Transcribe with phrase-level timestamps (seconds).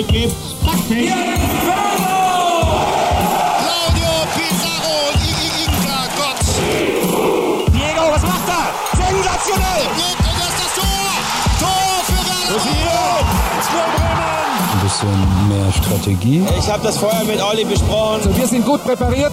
[0.00, 1.08] Backpack gibt's Backpack.
[3.60, 4.96] Claudio Pizarro,
[5.60, 6.40] Inka Gott.
[7.72, 8.66] Diego, was macht er?
[8.96, 9.84] Sensationell!
[9.96, 11.10] Geht und das ist das Tor.
[11.60, 12.60] Tor für Werder.
[14.72, 16.42] ein bisschen mehr Strategie.
[16.58, 18.36] Ich habe das vorher mit Olli besprochen.
[18.36, 19.32] Wir sind gut präpariert,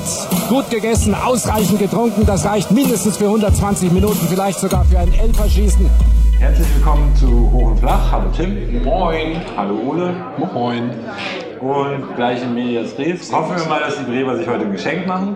[0.50, 2.26] gut gegessen, ausreichend getrunken.
[2.26, 5.90] Das reicht mindestens für 120 Minuten, vielleicht sogar für ein Elferschießen.
[6.40, 8.12] Herzlich willkommen zu Hoch und Flach.
[8.12, 8.84] Hallo Tim.
[8.84, 9.42] Moin.
[9.56, 10.16] Hallo Ole.
[10.54, 10.92] Moin.
[11.60, 13.34] Und gleich in Medias Res.
[13.34, 15.36] Hoffen wir mal, dass die Bremer sich heute ein Geschenk machen.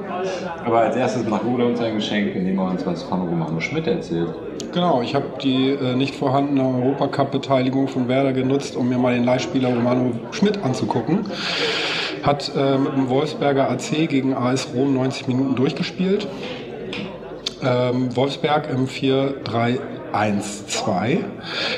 [0.63, 3.87] Aber als erstes macht Ole uns ein Geschenk, indem er uns was von Romano Schmidt
[3.87, 4.29] erzählt.
[4.71, 9.23] Genau, ich habe die äh, nicht vorhandene Europacup-Beteiligung von Werder genutzt, um mir mal den
[9.23, 11.25] Leihspieler Romano Schmidt anzugucken.
[12.21, 16.27] Hat äh, mit dem Wolfsberger AC gegen AS Rom 90 Minuten durchgespielt.
[17.63, 18.87] Ähm, Wolfsberg im
[20.13, 21.17] 4-3-1-2.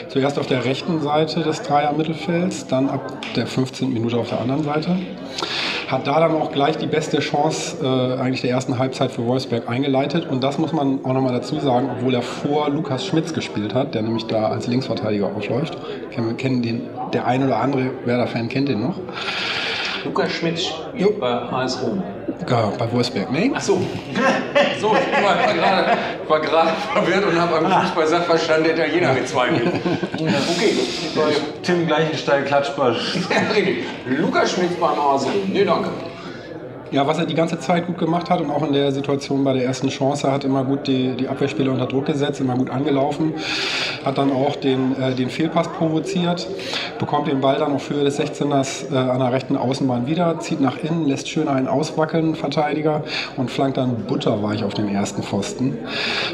[0.09, 3.93] Zuerst auf der rechten Seite des Dreier-Mittelfelds, dann ab der 15.
[3.93, 4.97] Minute auf der anderen Seite.
[5.87, 9.69] Hat da dann auch gleich die beste Chance äh, eigentlich der ersten Halbzeit für Wolfsberg
[9.69, 10.25] eingeleitet.
[10.29, 13.93] Und das muss man auch nochmal dazu sagen, obwohl er vor Lukas Schmitz gespielt hat,
[13.93, 15.77] der nämlich da als Linksverteidiger aufläuft.
[16.37, 16.81] Kennen den,
[17.13, 18.95] der ein oder andere Werder-Fan kennt den noch.
[20.05, 22.03] Lukas Schmidt spielt bei AS Rom.
[22.49, 23.51] Ja, bei Wolfsberg, ne?
[23.55, 23.79] Achso.
[24.81, 29.67] So, ich war gerade, war gerade verwirrt und habe am Fußball-Sachverstand der Italiener gezweifelt.
[30.15, 30.73] Okay,
[31.15, 32.95] bei Tim Gleichenstein, Klatschbar.
[34.05, 35.33] Lukas Schmidt beim AS Rom.
[35.51, 35.89] Nee, danke.
[36.93, 39.53] Ja, was er die ganze Zeit gut gemacht hat und auch in der Situation bei
[39.53, 43.33] der ersten Chance, hat immer gut die, die Abwehrspieler unter Druck gesetzt, immer gut angelaufen,
[44.05, 46.47] hat dann auch den, äh, den Fehlpass provoziert,
[46.99, 50.61] bekommt den Ball dann auf Höhe des 16ers äh, an der rechten Außenbahn wieder, zieht
[50.61, 53.03] nach innen, lässt schön einen auswackeln, Verteidiger,
[53.37, 55.79] und flankt dann butterweich auf den ersten Pfosten,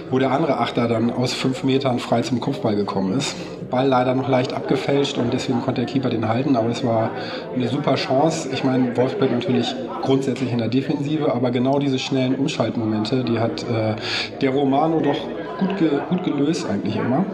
[0.10, 3.34] wo der andere Achter dann aus fünf Metern frei zum Kopfball gekommen ist.
[3.70, 7.12] Ball leider noch leicht abgefälscht und deswegen konnte der Keeper den halten, aber es war
[7.56, 8.50] eine super Chance.
[8.52, 13.64] Ich meine, Wolfsburg natürlich grundsätzlich in der Defensive, aber genau diese schnellen Umschaltmomente, die hat
[13.64, 13.96] äh,
[14.42, 15.20] der Romano doch
[15.60, 17.26] gut, ge gut gelöst eigentlich immer.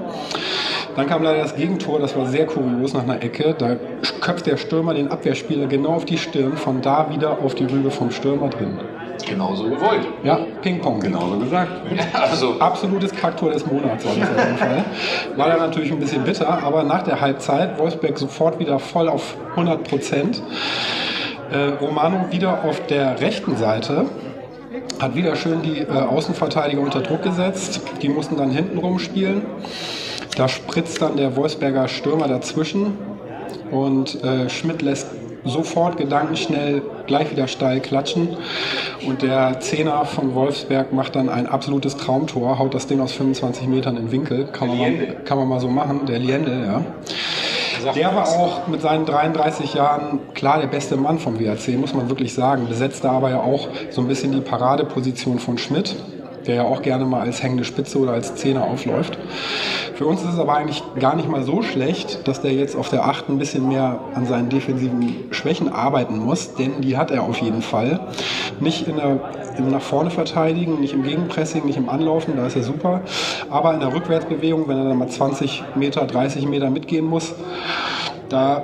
[0.95, 3.53] Dann kam leider das Gegentor, das war sehr kurios nach einer Ecke.
[3.57, 3.75] Da
[4.21, 7.91] köpft der Stürmer den Abwehrspieler genau auf die Stirn, von da wieder auf die Rübe
[7.91, 8.77] vom Stürmer drin.
[9.25, 10.07] Genauso gewollt.
[10.23, 10.99] Ja, Ping-Pong.
[10.99, 11.71] Genauso gesagt.
[12.13, 14.85] Also, Absolutes Kacktor des Monats war das auf jeden Fall.
[15.35, 19.35] War dann natürlich ein bisschen bitter, aber nach der Halbzeit Wolfsberg sofort wieder voll auf
[19.51, 20.41] 100 Prozent.
[21.51, 24.05] Äh, Romano wieder auf der rechten Seite.
[24.99, 27.81] Hat wieder schön die äh, Außenverteidiger unter Druck gesetzt.
[28.01, 29.43] Die mussten dann hinten rumspielen.
[30.35, 32.97] Da spritzt dann der Wolfsberger Stürmer dazwischen.
[33.71, 35.07] Und äh, Schmidt lässt
[35.45, 38.35] sofort gedankenschnell gleich wieder steil klatschen.
[39.05, 43.67] Und der Zehner von Wolfsberg macht dann ein absolutes Traumtor, haut das Ding aus 25
[43.67, 44.45] Metern in Winkel.
[44.45, 46.81] Kann man, mal, kann man mal so machen, der Liendl, ja.
[47.93, 52.09] Der war auch mit seinen 33 Jahren klar der beste Mann vom WRC, muss man
[52.09, 52.67] wirklich sagen.
[52.67, 55.95] Besetzte aber ja auch so ein bisschen die Paradeposition von Schmidt,
[56.47, 59.17] der ja auch gerne mal als hängende Spitze oder als Zehner aufläuft.
[59.95, 62.89] Für uns ist es aber eigentlich gar nicht mal so schlecht, dass der jetzt auf
[62.89, 67.23] der 8 ein bisschen mehr an seinen defensiven Schwächen arbeiten muss, denn die hat er
[67.23, 67.99] auf jeden Fall.
[68.59, 69.19] Nicht in der,
[69.57, 73.01] im nach vorne verteidigen, nicht im Gegenpressing, nicht im Anlaufen, da ist er super.
[73.49, 77.33] Aber in der Rückwärtsbewegung, wenn er dann mal 20 Meter, 30 Meter mitgehen muss,
[78.29, 78.63] da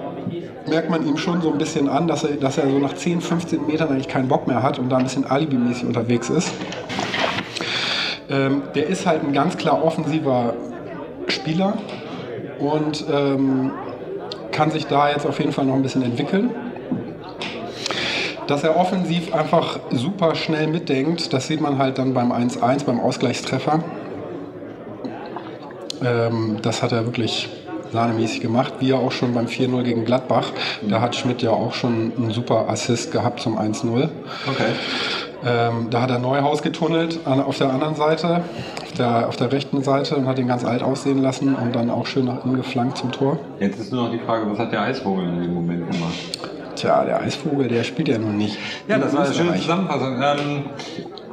[0.68, 3.22] merkt man ihm schon so ein bisschen an, dass er, dass er so nach 10,
[3.22, 6.52] 15 Metern eigentlich keinen Bock mehr hat und da ein bisschen alibimäßig unterwegs ist.
[8.32, 10.54] Ähm, der ist halt ein ganz klar offensiver
[11.28, 11.74] Spieler
[12.60, 13.72] und ähm,
[14.52, 16.52] kann sich da jetzt auf jeden Fall noch ein bisschen entwickeln.
[18.48, 23.00] Dass er offensiv einfach super schnell mitdenkt, das sieht man halt dann beim 1-1, beim
[23.00, 23.84] Ausgleichstreffer.
[26.04, 27.50] Ähm, das hat er wirklich
[27.92, 30.52] sahnemäßig gemacht, wie er auch schon beim 4-0 gegen Gladbach.
[30.88, 34.10] Da hat Schmidt ja auch schon einen super Assist gehabt zum 1-0.
[34.48, 34.64] Okay.
[35.44, 38.44] Ähm, da hat er Neuhaus getunnelt an, auf der anderen Seite,
[38.84, 41.90] auf der, auf der rechten Seite und hat ihn ganz alt aussehen lassen und dann
[41.90, 43.40] auch schön nach innen geflankt zum Tor.
[43.60, 46.14] Jetzt ist nur noch die Frage, was hat der Eisvogel in dem Moment gemacht?
[46.76, 48.58] Tja, der Eisvogel, der spielt ja nun nicht.
[48.88, 49.56] Ja, das war eine schöne.
[49.56, 50.22] Zusammenfassung.
[50.22, 50.64] Ähm,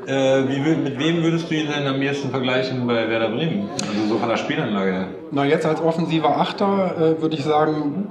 [0.07, 3.69] äh, wie, mit wem würdest du ihn denn am ehesten vergleichen bei Werder Bremen?
[3.99, 5.09] Also so von der Spielanlage her.
[5.33, 8.07] Na, jetzt als offensiver Achter äh, würde ich sagen,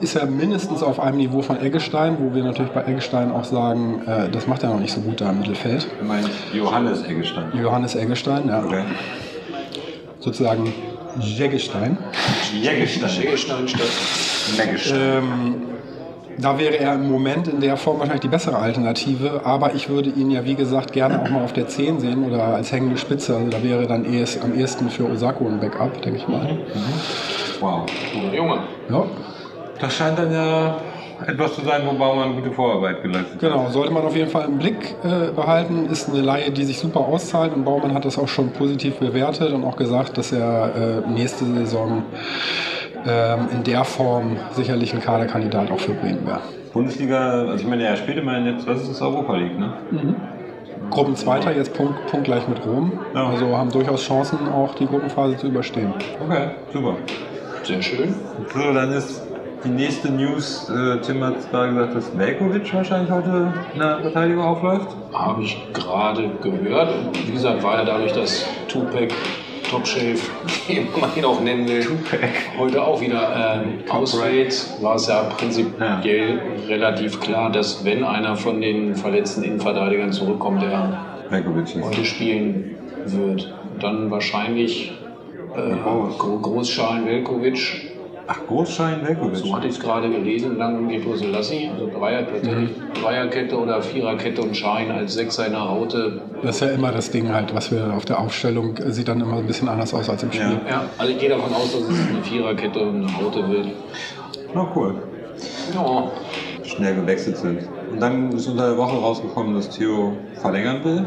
[0.00, 4.02] ist er mindestens auf einem Niveau von Eggestein, wo wir natürlich bei Eggestein auch sagen,
[4.06, 5.88] äh, das macht er noch nicht so gut da im Mittelfeld.
[6.00, 7.52] Du meinst Johannes Eggestein.
[7.60, 8.84] Johannes Eggestein, ja, Okay.
[10.20, 10.72] sozusagen
[11.18, 11.98] Jeggestein.
[12.52, 13.10] Jägestein.
[13.10, 13.86] Schägelstein statt.
[14.94, 15.54] Ähm,
[16.40, 20.10] da wäre er im Moment in der Form wahrscheinlich die bessere Alternative, aber ich würde
[20.10, 23.36] ihn ja wie gesagt gerne auch mal auf der 10 sehen oder als hängende Spitze.
[23.36, 26.58] Also da wäre dann ehes, am ehesten für Osako ein Backup, denke ich mal.
[27.60, 27.86] Wow.
[28.12, 28.58] Guter Junge.
[28.88, 29.04] Ja.
[29.80, 30.76] Das scheint dann ja
[31.26, 33.40] etwas zu sein, wo Baumann gute Vorarbeit geleistet hat.
[33.40, 35.86] Genau, sollte man auf jeden Fall im Blick äh, behalten.
[35.90, 39.52] Ist eine Laie, die sich super auszahlt und Baumann hat das auch schon positiv bewertet
[39.52, 42.04] und auch gesagt, dass er äh, nächste Saison
[43.06, 46.40] ähm, in der Form sicherlich ein Kaderkandidat auch für Bremen wäre.
[46.72, 49.72] Bundesliga, also ich meine, er spielt immerhin jetzt, was ist das, Europa League, ne?
[50.90, 52.92] Gruppenzweiter, jetzt Punkt, punktgleich mit Rom.
[53.14, 53.28] Ja.
[53.28, 55.92] Also haben durchaus Chancen, auch die Gruppenphase zu überstehen.
[56.24, 56.94] Okay, super.
[57.62, 58.14] Sehr schön.
[58.54, 59.22] So, dann ist
[59.64, 63.98] die nächste News, äh, Tim hat es gerade gesagt, dass Velkovic wahrscheinlich heute in der
[64.00, 64.88] Verteidigung aufläuft.
[65.12, 66.94] Habe ich gerade gehört.
[67.26, 69.12] Wie gesagt, war ja dadurch, dass Tupac,
[69.70, 70.18] Top Shave,
[70.66, 71.86] wie man ihn auch nennen will,
[72.58, 78.60] heute auch wieder ähm, ausfällt, war es ja prinzipiell relativ klar, dass wenn einer von
[78.60, 80.98] den verletzten Innenverteidigern zurückkommt, der
[81.82, 84.92] heute spielen wird, dann wahrscheinlich
[85.54, 85.74] äh,
[86.18, 87.87] Gro- Großschalen Velkovic.
[88.30, 89.36] Ach, Großschein Velkovic.
[89.36, 92.68] So hatte ich es gerade gelesen, lang Gepo Selassie, also Dreierkette,
[93.00, 96.20] Dreierkette oder Viererkette und Schein als Sechser in der Raute.
[96.42, 99.22] Das ist ja immer das Ding halt, was wir auf der Aufstellung äh, sieht dann
[99.22, 100.60] immer ein bisschen anders aus als im Spiel.
[100.68, 103.68] Ja, also ich gehe davon aus, dass es eine Viererkette und eine Raute wird.
[104.54, 104.94] Na cool.
[105.74, 106.10] Ja,
[106.64, 107.60] Schnell gewechselt sind.
[107.90, 111.06] Und dann ist unter der Woche rausgekommen, dass Theo verlängern will.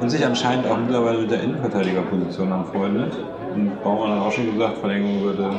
[0.00, 3.14] Und sich anscheinend auch mittlerweile mit der Innenverteidigerposition anfreundet.
[3.54, 5.50] Und Baumann hat auch schon gesagt, Verlängerung würde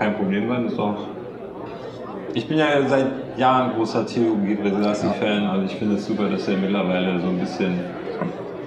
[0.00, 0.66] kein Problem sein.
[0.66, 0.96] Ist doch.
[2.32, 3.06] Ich bin ja seit
[3.36, 5.44] Jahren großer Theo Gebrselassie-Fan.
[5.46, 7.80] Also ich finde es super, dass er mittlerweile so ein bisschen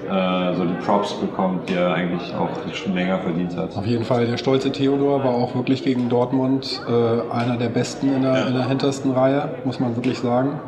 [0.09, 3.75] äh, so die Props bekommt, die er eigentlich auch schon länger verdient hat.
[3.75, 8.13] Auf jeden Fall, der stolze Theodor war auch wirklich gegen Dortmund äh, einer der besten
[8.13, 10.59] in der, in der hintersten Reihe, muss man wirklich sagen.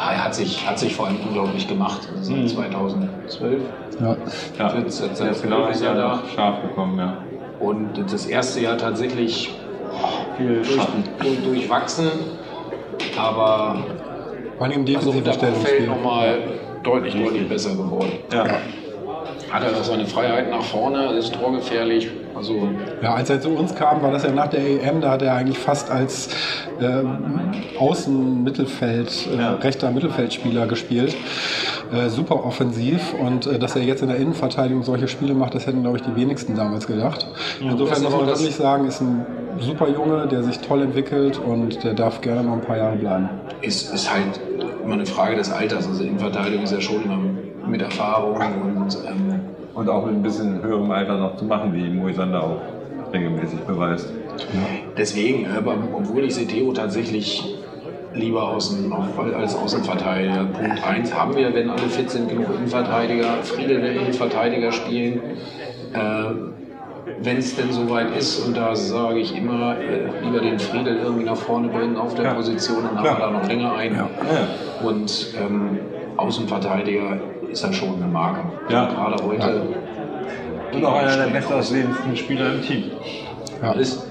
[0.00, 2.08] Ah, er hat sich, hat sich vor allem unglaublich gemacht.
[2.22, 3.60] Seit 2012.
[4.00, 4.16] Ja.
[4.58, 6.22] Ja, Jetzt- jetzt- er ist genau ist ein er Jahr da.
[6.34, 7.18] scharf gekommen, ja.
[7.60, 9.54] Und das erste Jahr tatsächlich
[10.38, 11.04] Viel Schatten.
[11.20, 12.10] durch, durchwachsen.
[13.16, 13.84] Aber
[14.56, 15.86] Vor allem im also defensiven Feld Stellungsspiel.
[15.86, 16.38] nochmal
[16.82, 18.12] deutlich, deutlich besser geworden.
[18.32, 18.44] Ja.
[19.50, 22.08] Hat er seine Freiheit nach vorne, ist torgefährlich.
[22.34, 22.68] Also
[23.02, 25.34] Ja, als er zu uns kam, war das ja nach der EM, da hat er
[25.34, 26.28] eigentlich fast als
[26.80, 29.54] ähm, Außenmittelfeld, äh, Ja.
[29.54, 31.16] rechter Mittelfeldspieler gespielt.
[31.92, 35.66] Äh, super offensiv und äh, dass er jetzt in der Innenverteidigung solche Spiele macht, das
[35.66, 37.26] hätten, glaube ich, die wenigsten damals gedacht.
[37.60, 39.24] Insofern muss man wirklich sagen, ist ein
[39.58, 43.30] super Junge, der sich toll entwickelt und der darf gerne noch ein paar Jahre bleiben.
[43.62, 44.38] ist, ist halt
[44.84, 45.88] immer eine Frage des Alters.
[45.88, 47.18] Also Innenverteidigung ist ja schon immer
[47.66, 49.27] mit Erfahrung und ähm,
[49.78, 52.60] Und auch mit ein bisschen höherem Alter noch zu machen, wie Moisander auch
[53.12, 54.12] regelmäßig beweist.
[54.96, 57.44] deswegen, äh, aber obwohl ich Theo tatsächlich
[58.12, 58.92] lieber außen,
[59.36, 60.46] als Außenverteidiger.
[60.46, 63.34] Punkt 1 haben wir, wenn alle fit sind, genug Innenverteidiger.
[63.44, 65.20] Friedel will Innenverteidiger spielen.
[65.92, 65.98] Äh,
[67.22, 71.24] wenn es denn soweit ist, und da sage ich immer, äh, lieber den Friedel irgendwie
[71.24, 72.34] nach vorne bringen auf der Ja.
[72.34, 73.94] Position, dann haben wir da noch länger ein.
[73.94, 74.08] Ja.
[74.82, 75.78] Und ähm,
[76.16, 77.18] Außenverteidiger
[77.50, 78.40] ist dann schon eine Marke.
[78.68, 78.86] Ja.
[78.86, 79.62] Gerade heute.
[80.72, 82.84] Und auch einer der bestaussehendsten Spieler im Team.
[83.62, 83.72] Ja.
[83.72, 84.06] Ist,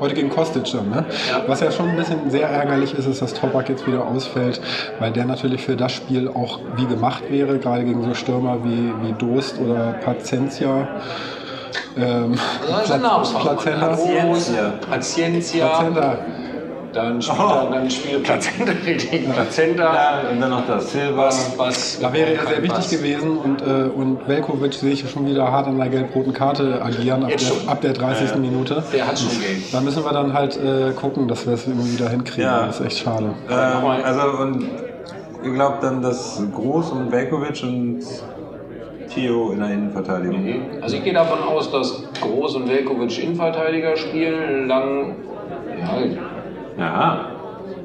[0.00, 1.04] Heute gegen Kostic dann, ne?
[1.30, 1.44] Ja.
[1.46, 4.60] Was ja schon ein bisschen sehr ärgerlich ist, ist, dass Topak jetzt wieder ausfällt,
[4.98, 8.92] weil der natürlich für das Spiel auch wie gemacht wäre, gerade gegen so Stürmer wie,
[9.02, 10.88] wie Dost oder Pacentia.
[11.96, 12.34] Ähm,
[13.00, 13.42] Namensfach.
[13.42, 13.86] Plazenta.
[13.88, 14.72] Paciencia.
[14.90, 16.18] Paciencia.
[16.94, 19.28] Dann spielt, er, dann spielt Plazenta richtig.
[19.32, 19.82] Plazenta.
[19.82, 21.26] Ja, und dann noch das Silva.
[21.26, 22.90] Was, was, Da wäre er sehr wichtig was.
[22.90, 27.24] gewesen und, äh, und Velkovic sehe ich schon wieder hart an der gelb-roten Karte agieren
[27.24, 28.36] ab der, ab der 30.
[28.36, 28.82] Minute.
[28.92, 29.72] Der hat schon Geld.
[29.72, 32.44] Da müssen wir dann halt äh, gucken, dass wir es irgendwie wieder hinkriegen.
[32.44, 32.66] Ja.
[32.66, 33.34] Das ist echt schade.
[33.50, 34.68] Ähm, also, und
[35.44, 38.00] ihr glaubt dann, dass Groß und Velkovic und
[39.12, 40.62] Theo in der Innenverteidigung.
[40.80, 45.16] Also ich gehe davon aus, dass Groß und Velkovic Innenverteidiger spielen, Lang.
[45.78, 45.98] Ja,
[46.78, 47.26] Ja,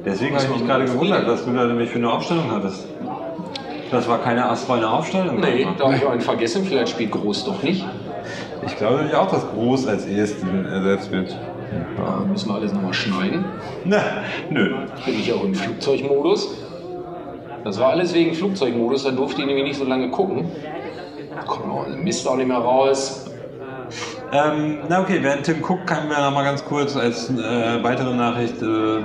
[0.04, 2.88] deswegen habe ich mich gerade gewundert, was du da nämlich für eine Aufstellung hattest.
[3.90, 5.40] Das war keine astreine Aufstellung.
[5.40, 6.64] nee, da habe ich einen vergessen.
[6.64, 7.84] Vielleicht spielt Groß doch nicht.
[8.66, 11.36] Ich glaube nämlich auch, dass Groß als ersten ersetzt wird.
[11.96, 13.44] Da müssen wir alles nochmal schneiden.
[13.84, 14.02] Na,
[14.48, 14.74] nö.
[15.04, 16.56] Bin ich auch im Flugzeugmodus.
[17.64, 20.50] Das war alles wegen Flugzeugmodus, da durfte ich nämlich nicht so lange gucken.
[21.34, 23.29] Da kommt auch Mist auch nicht mehr raus.
[24.32, 28.14] Ähm, na okay, während Tim guckt, kann wir noch mal ganz kurz als äh, weitere
[28.14, 29.00] Nachricht, äh,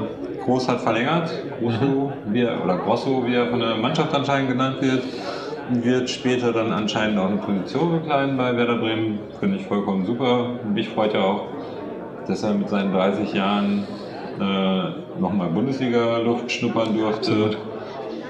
[0.46, 4.78] Groß hat verlängert, Grosso, wie er, oder Grosso, wie er von der Mannschaft anscheinend genannt
[4.82, 5.04] wird,
[5.72, 10.52] wird später dann anscheinend auch eine Position bekleiden bei Werder Bremen, finde ich vollkommen super.
[10.72, 11.48] Mich freut ja auch,
[12.28, 13.88] dass er mit seinen 30 Jahren
[14.40, 17.58] äh, nochmal Bundesliga-Luft schnuppern durfte.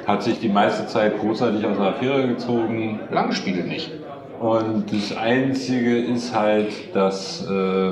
[0.07, 3.01] Hat sich die meiste Zeit großartig aus der Affäre gezogen.
[3.11, 3.33] Lang
[3.67, 3.91] nicht.
[4.45, 7.91] Und das Einzige ist halt, dass, äh,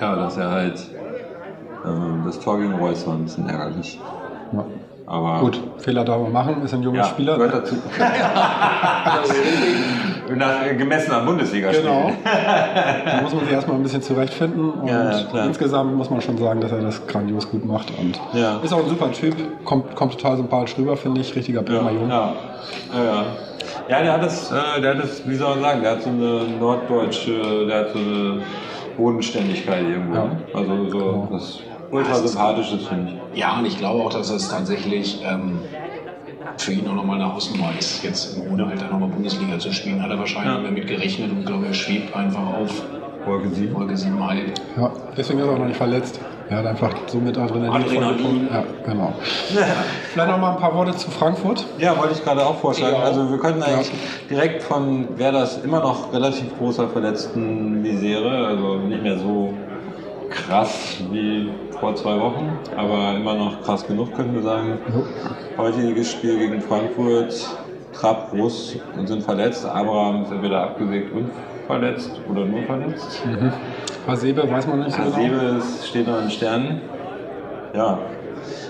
[0.00, 0.78] ja, dass er halt
[1.84, 1.88] Äh,
[2.24, 3.98] Das Tor gegen Reus war ein bisschen ärgerlich.
[4.52, 4.64] Ja.
[5.08, 7.36] Aber Gut, Fehler darf man machen, ist ein junger ja, Spieler.
[7.36, 7.76] gehört dazu.
[10.34, 11.84] Nach äh, gemessener Bundesliga-Spiel.
[11.84, 12.10] Genau.
[12.24, 14.68] Da muss man sich erstmal ein bisschen zurechtfinden.
[14.70, 15.10] Und Ja,
[15.44, 17.92] insgesamt muss man schon sagen, dass er das grandios gut macht.
[17.96, 18.58] Und Ja.
[18.64, 21.36] ist auch ein super Typ, kommt, kommt total sympathisch rüber, finde ich.
[21.36, 22.08] Richtiger Bremer ja.
[22.08, 22.34] Ja,
[23.04, 23.24] ja.
[23.88, 26.10] Ja, der hat das, äh, der hat das, wie soll man sagen, der hat so
[26.10, 28.40] eine norddeutsche, der hat so eine
[28.96, 30.14] Bodenständigkeit irgendwo.
[30.14, 30.30] Ja.
[30.54, 31.28] Also so Genau.
[31.32, 31.58] das
[31.90, 33.38] ultra sympathisches finde ich.
[33.40, 35.60] Ja, und ich glaube auch, dass es tatsächlich ähm,
[36.58, 40.02] für ihn auch nochmal eine Hausnummer ist, jetzt im hohen Alter nochmal Bundesliga zu spielen.
[40.02, 40.62] Hat er wahrscheinlich Ja.
[40.62, 42.82] damit gerechnet und glaube, er schwebt einfach auf
[43.26, 43.72] Wolke 7.
[43.74, 44.52] Folge 7,5.
[44.76, 46.20] Ja, deswegen ist er auch noch nicht verletzt.
[46.48, 47.84] Er hat einfach so mit Adrenalin.
[47.84, 48.48] Adrenalin.
[48.52, 49.12] Ja, genau.
[50.12, 51.66] Vielleicht noch mal ein paar Worte zu Frankfurt.
[51.78, 52.96] Ja, wollte ich gerade auch vorschlagen.
[52.96, 53.02] Ja.
[53.02, 53.90] Also wir könnten eigentlich
[54.30, 59.54] direkt von Werders immer noch relativ großer verletzten Misere, also nicht mehr so
[60.30, 61.50] krass wie
[61.80, 64.78] vor zwei Wochen, aber immer noch krass genug, könnten wir sagen.
[65.58, 67.34] Heutiges Spiel gegen Frankfurt,
[67.92, 69.64] Trapp, Groß und sind verletzt.
[69.66, 71.30] Abraham ist entweder abgesägt und
[71.66, 73.22] verletzt oder nur verletzt.
[74.06, 75.16] Hasebe weiß man nicht so genau.
[75.16, 76.80] Hasebe ist- steht noch in Sternen.
[77.74, 77.98] Ja,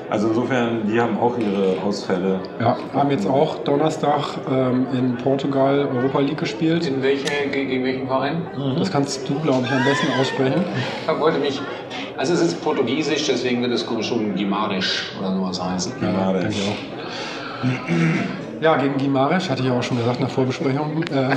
[0.08, 2.40] also insofern, die haben auch ihre Ausfälle.
[2.60, 6.86] Ja, haben jetzt auch Donnerstag ähm, in Portugal Europa League gespielt.
[6.86, 8.42] In welche, ge- gegen welchen Verein?
[8.78, 10.64] Das kannst du, glaube ich, am besten aussprechen.
[11.12, 11.60] Ich wollte mich.
[12.16, 15.92] Also es ist Portugiesisch, deswegen wird es schon Guimarisch oder sowas heißen.
[16.00, 17.66] Ja, ich auch.
[18.60, 21.04] Ja, gegen Gimaresch, hatte ich auch schon gesagt in der Vorbesprechung.
[21.16, 21.36] Äh,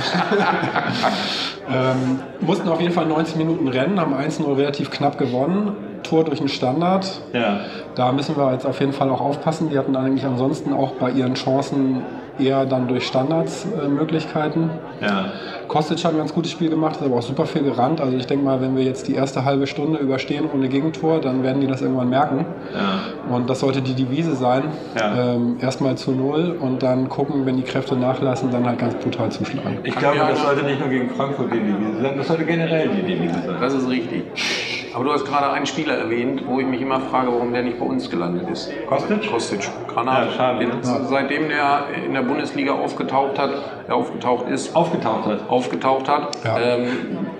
[1.72, 5.76] ähm, mussten auf jeden Fall 90 Minuten rennen, haben 1-0 relativ knapp gewonnen.
[6.02, 7.20] Tor durch einen Standard.
[7.32, 7.60] Ja.
[7.94, 9.70] Da müssen wir jetzt auf jeden Fall auch aufpassen.
[9.70, 12.02] Die hatten eigentlich ansonsten auch bei ihren Chancen
[12.40, 15.04] eher dann durch Standards äh.
[15.04, 15.32] Ja.
[15.68, 18.00] Kostic hat ein ganz gutes Spiel gemacht, ist aber auch super viel gerannt.
[18.00, 21.42] Also ich denke mal, wenn wir jetzt die erste halbe Stunde überstehen ohne Gegentor, dann
[21.42, 22.44] werden die das irgendwann merken.
[22.74, 23.34] Ja.
[23.34, 24.64] Und das sollte die Devise sein.
[24.98, 25.34] Ja.
[25.34, 29.30] Ähm, Erstmal zu null und dann gucken, wenn die Kräfte nachlassen, dann halt ganz brutal
[29.30, 29.78] zuschlagen.
[29.84, 33.02] Ich glaube, das sollte nicht nur gegen Frankfurt die Devise sein, das sollte generell die
[33.02, 33.56] Devise sein.
[33.60, 34.24] Das ist richtig.
[34.94, 37.78] Aber du hast gerade einen Spieler erwähnt, wo ich mich immer frage, warum der nicht
[37.78, 38.70] bei uns gelandet ist.
[38.88, 39.30] Kostic?
[39.30, 39.68] Kostic.
[39.86, 40.26] Granate.
[40.30, 40.72] Ja, schade, ne?
[40.82, 43.50] Seitdem der in der Bundesliga aufgetaucht hat,
[43.88, 45.48] äh, aufgetaucht ist, Aufgetaucht hat.
[45.48, 46.58] aufgetaucht hat, Ja.
[46.58, 46.86] ähm,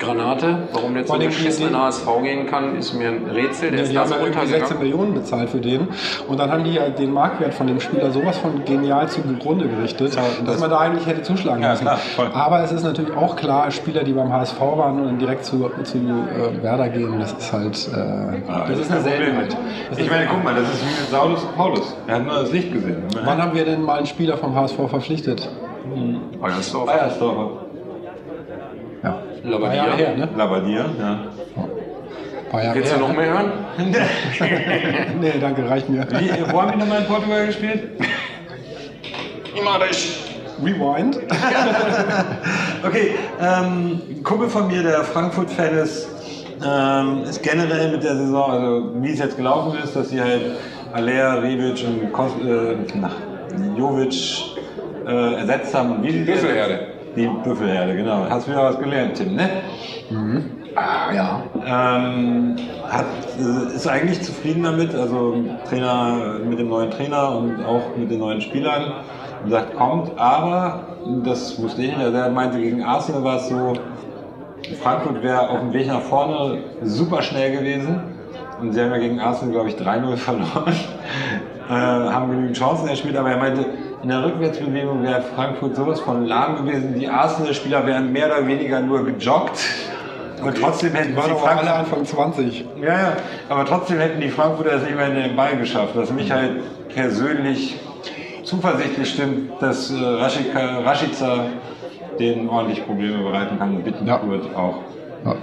[0.01, 3.09] Granate, warum der Vor zu allem beschissen in die- den HSV gehen kann, ist mir
[3.09, 3.71] ein Rätsel.
[3.71, 4.83] Der Ja, ist die da haben ja irgendwie 16 runtergegangen.
[4.83, 5.89] Millionen bezahlt für den.
[6.27, 10.17] Und dann haben die ja den Marktwert von dem Spieler sowas von genial zugrunde gerichtet,
[10.47, 11.83] dass man da eigentlich hätte zuschlagen Ja, müssen.
[11.83, 12.31] klar, voll.
[12.35, 15.71] Aber es ist natürlich auch klar, Spieler, die beim HSV waren und dann direkt zu,
[15.85, 19.01] zu äh, Werder gehen, das ist halt äh, das ist eine.
[19.03, 19.57] Seltenheit.
[19.91, 21.95] Das ist Ich meine, guck mal, das ist wie mit Saulus und Paulus.
[22.07, 23.03] Er hat nur das Licht gesehen.
[23.25, 25.49] Wann haben wir denn mal einen Spieler vom HSV verpflichtet?
[26.41, 26.87] Bayersdorf.
[26.87, 27.41] Bayersdorfer.
[27.41, 27.70] Ja.
[29.43, 30.29] Paar Jahre her, ne?
[30.37, 31.19] Labadia, ja.
[32.51, 33.53] Paar Jahre Willst du noch mehr hören?
[35.21, 36.07] Nee, danke, reicht mir.
[36.11, 37.91] Wie, wo haben die nochmal in Portugal gespielt?
[40.63, 41.19] Rewind.
[42.83, 46.09] Okay, ähm, ein Kumpel von mir, der Frankfurt-Fan ist,
[46.67, 50.41] ähm, ist generell mit der Saison, also wie es jetzt gelaufen ist, dass sie halt
[50.95, 53.11] Alea, Rebic und Kos äh, na,
[53.77, 54.15] Jovic
[55.07, 56.03] äh, ersetzt haben.
[56.03, 56.90] Wie die Büffelherde.
[57.17, 58.27] Die Büffelherde, genau.
[58.29, 59.49] Hast wieder was gelernt, Tim, ne?
[60.77, 61.43] Ah, ja.
[61.67, 62.57] Ähm,
[62.89, 63.07] hat,
[63.39, 65.37] äh, ist eigentlich zufrieden damit, also
[65.69, 68.93] Trainer mit dem neuen Trainer und auch mit den neuen Spielern
[69.45, 70.85] und sagt, kommt, aber
[71.25, 73.73] das wusste ich nicht, also er meinte, gegen Arsenal war es so,
[74.81, 78.01] Frankfurt wäre auf dem Weg nach vorne super schnell gewesen
[78.61, 80.75] und sie haben ja gegen Arsenal, glaube ich, 3-0 verloren,
[81.69, 83.67] äh, haben genügend Chancen erspielt, aber er meinte,
[84.03, 88.81] in der Rückwärtsbewegung wäre Frankfurt sowas von lahm gewesen, die Arsenal-Spieler wären mehr oder weniger
[88.81, 89.61] nur gejoggt
[90.43, 92.65] und trotzdem hätten Die waren aber Frankfurt alle Anfang 20.
[92.81, 93.17] ja, ja,
[93.49, 96.63] aber trotzdem hätten die Frankfurter es nicht mehr in den Ball geschafft, was mich halt
[96.89, 97.79] persönlich
[98.45, 101.47] zuversichtlich stimmt, dass äh, Rashica, Rashica
[102.19, 104.79] denen ordentlich Probleme bereiten kann und Bittencourt auch.
[105.25, 105.37] Ja.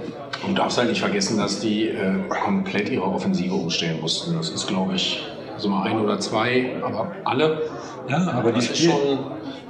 [0.44, 4.36] Und du darfst halt nicht vergessen, dass die äh, komplett ihre Offensive umstellen mussten.
[4.36, 5.24] Das ist, glaube ich,
[5.56, 7.62] so mal ein oder zwei, aber alle.
[8.08, 9.18] Ja, aber die Das ist spielen, schon,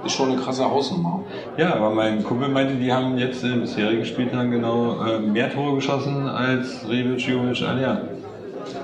[0.05, 1.25] ist schon eine krasse Hausnummer.
[1.57, 5.53] ja, aber mein Kumpel meinte, die haben jetzt in den bisherigen Spieltagen genau äh, mehr
[5.53, 8.01] Tore geschossen als Rebic, Jovic, Alia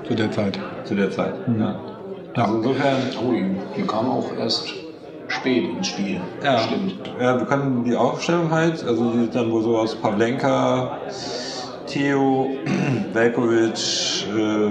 [0.08, 0.58] Zu der Zeit.
[0.84, 1.34] zu der Zeit.
[1.58, 1.76] Ja.
[2.34, 4.64] Also insofern, Oh, die, die kamen auch erst
[5.28, 6.20] spät ins Spiel.
[6.42, 6.92] Ja, Stimmt.
[7.20, 10.98] ja, wir können die Aufstellung halt, also die sieht dann wohl so aus Pavlenka,
[11.86, 12.48] Theo,
[13.12, 14.70] Velkovic, äh,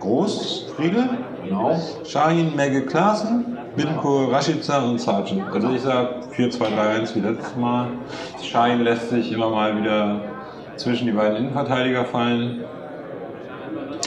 [0.00, 1.08] Groß, Friedel,
[1.48, 1.80] Genau.
[2.04, 5.44] Shahin, Megge Klaassen, Bittencourt, Rashica und Sargent.
[5.52, 7.88] Also ich sag 4-2-3-1 wie letztes Mal.
[8.42, 10.20] Shahin lässt sich immer mal wieder
[10.76, 12.64] zwischen die beiden Innenverteidiger fallen.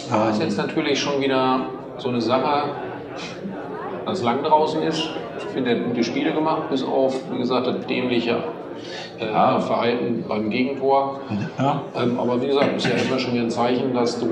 [0.09, 1.61] Das ist jetzt natürlich schon wieder
[1.97, 2.71] so eine Sache,
[4.05, 5.09] dass lang draußen ist.
[5.37, 8.43] Ich finde, er hat gute Spiele gemacht, bis auf, wie gesagt, das dämliche
[9.19, 11.19] äh, Verhalten beim Gegentor.
[11.57, 11.81] Ja.
[11.95, 14.27] Ähm, aber wie gesagt, ist ja immer schon wieder ein Zeichen, dass du,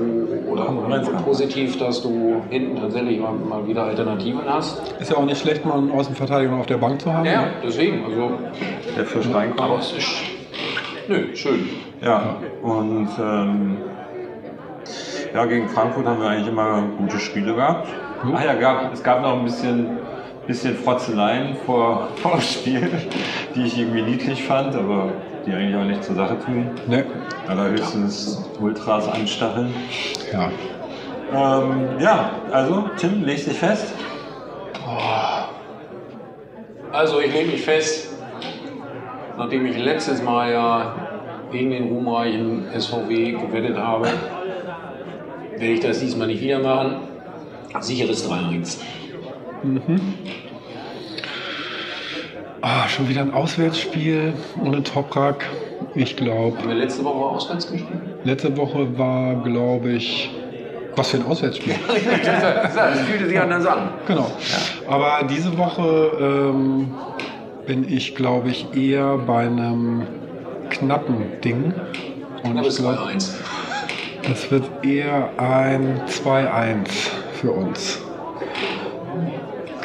[0.50, 4.80] oder, oder positiv, dass du hinten tatsächlich mal, mal wieder Alternativen hast.
[4.98, 7.24] Ist ja auch nicht schlecht, mal einen Außenverteidiger auf der Bank zu haben.
[7.26, 8.30] Ja, deswegen, also,
[8.96, 9.60] Der Fisch reinkommt.
[9.60, 10.08] aber es ist,
[11.08, 11.68] nö, schön.
[12.00, 13.76] Ja, und ähm,
[15.34, 17.88] ja, gegen Frankfurt haben wir eigentlich immer gute Spiele gehabt.
[18.34, 19.98] Ah ja, gab, es gab noch ein bisschen,
[20.48, 22.90] bisschen Frotzeleien vor, vor dem Spiel,
[23.54, 25.12] die ich irgendwie niedlich fand, aber
[25.46, 26.70] die eigentlich auch nicht zur Sache tun.
[26.88, 27.04] Ne?
[27.46, 29.72] Allerhöchstens Ultras anstacheln.
[30.32, 30.50] Ja.
[31.32, 33.92] Ähm, ja, also Tim, legst dich fest.
[36.90, 38.14] Also ich lege mich fest,
[39.36, 40.94] nachdem ich letztes Mal ja
[41.52, 44.08] gegen den ruhmreichen SVW gewettet habe,
[45.52, 46.96] werde ich das diesmal nicht wieder machen.
[47.80, 48.78] Sicheres 3-1.
[52.60, 54.32] Ah, schon wieder ein Auswärtsspiel
[54.64, 55.44] ohne Toprak.
[55.94, 57.98] Ich glaube, Haben wir letzte Woche auswärts gespielt?
[58.24, 60.30] letzte Woche war, glaube ich,
[60.96, 61.74] was für ein Auswärtsspiel.
[62.74, 63.88] Das fühlte sich anders an.
[64.06, 64.30] Genau.
[64.88, 66.90] Aber diese Woche ähm,
[67.66, 70.02] bin ich, glaube ich, eher bei einem
[70.70, 71.72] knappen Ding.
[72.42, 73.30] Und Aber ich glaube, 2-1.
[74.32, 76.86] es wird eher ein 2-1
[77.40, 78.00] für uns.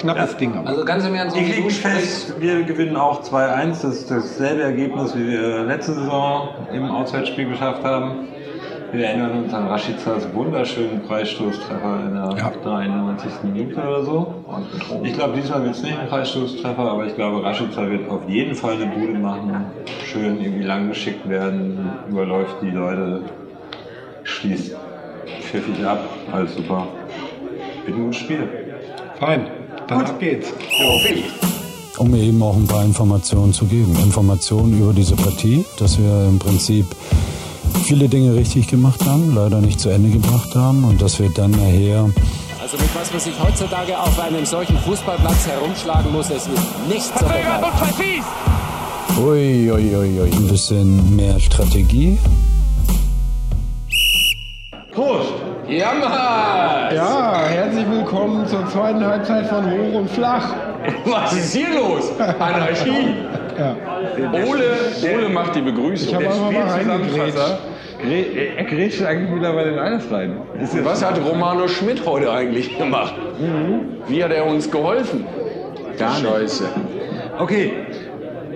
[0.03, 0.67] Knappes Ding aber.
[0.67, 3.67] Also ganz im Ernst, Ich sprichst, fest, wir gewinnen auch 2-1.
[3.69, 8.27] Das ist dasselbe Ergebnis, wie wir letzte Saison im Auswärtsspiel geschafft haben.
[8.91, 12.51] Wir erinnern uns an Raschizas wunderschönen Freistoßtreffer in der Ja.
[12.63, 13.31] 93.
[13.43, 14.35] Minute oder so.
[15.03, 18.53] Ich glaube, diesmal wird es nicht ein Freistoßtreffer, aber ich glaube, Raschica wird auf jeden
[18.53, 19.65] Fall eine Bude machen.
[20.05, 23.21] Schön irgendwie lang geschickt werden, überläuft die Leute,
[24.23, 24.75] schließt
[25.41, 26.07] pfiffig ab.
[26.31, 26.87] Alles super.
[27.85, 28.47] Wird ein gutes Spiel.
[29.19, 29.62] Fein.
[29.87, 30.47] Dann ab geht's.
[31.97, 33.95] Um mir eben auch ein paar Informationen zu geben.
[34.03, 36.85] Informationen über diese Partie, dass wir im Prinzip
[37.83, 41.51] viele Dinge richtig gemacht haben, leider nicht zu Ende gebracht haben und dass wir dann
[41.51, 42.09] nachher
[42.61, 47.17] Also mit was man sich heutzutage auf einem solchen Fußballplatz herumschlagen muss, es ist nicht
[47.17, 48.23] zu begreifen.
[49.19, 50.31] ui, ui, ui, ui.
[50.31, 52.17] ein bisschen mehr Strategie.
[55.75, 56.95] Ja, Mann!
[56.95, 60.53] Ja, herzlich willkommen zur zweiten Halbzeit von Hoch und Flach.
[61.03, 62.11] Was ist hier los?
[62.19, 63.15] Anarchie!
[63.57, 63.75] Ja.
[64.33, 64.65] Ole,
[65.15, 66.09] Ole macht die Begrüßung.
[66.09, 67.37] Ich habe einfach mal reingegrätscht.
[68.55, 70.37] Er grätscht eigentlich mittlerweile in alles rein.
[70.83, 73.15] Was hat Romano Schmidt heute eigentlich gemacht?
[74.07, 75.25] Wie hat er uns geholfen?
[75.97, 76.29] Gar nicht.
[76.29, 76.65] Scheiße.
[77.39, 77.73] Okay.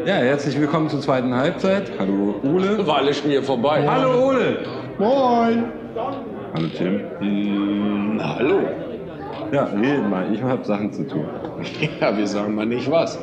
[0.06, 1.92] Ja, herzlich willkommen zur zweiten Halbzeit.
[1.98, 2.86] Hallo Ole.
[2.86, 3.84] War alles schon hier vorbei.
[3.88, 4.60] Hallo Ole.
[5.00, 5.66] Moin.
[6.54, 7.02] Hallo Tim.
[7.20, 8.60] Hm, hallo.
[9.52, 10.34] Ja, redet mal.
[10.34, 11.26] Ich habe Sachen zu tun.
[12.00, 13.18] Ja, wir sagen mal nicht was.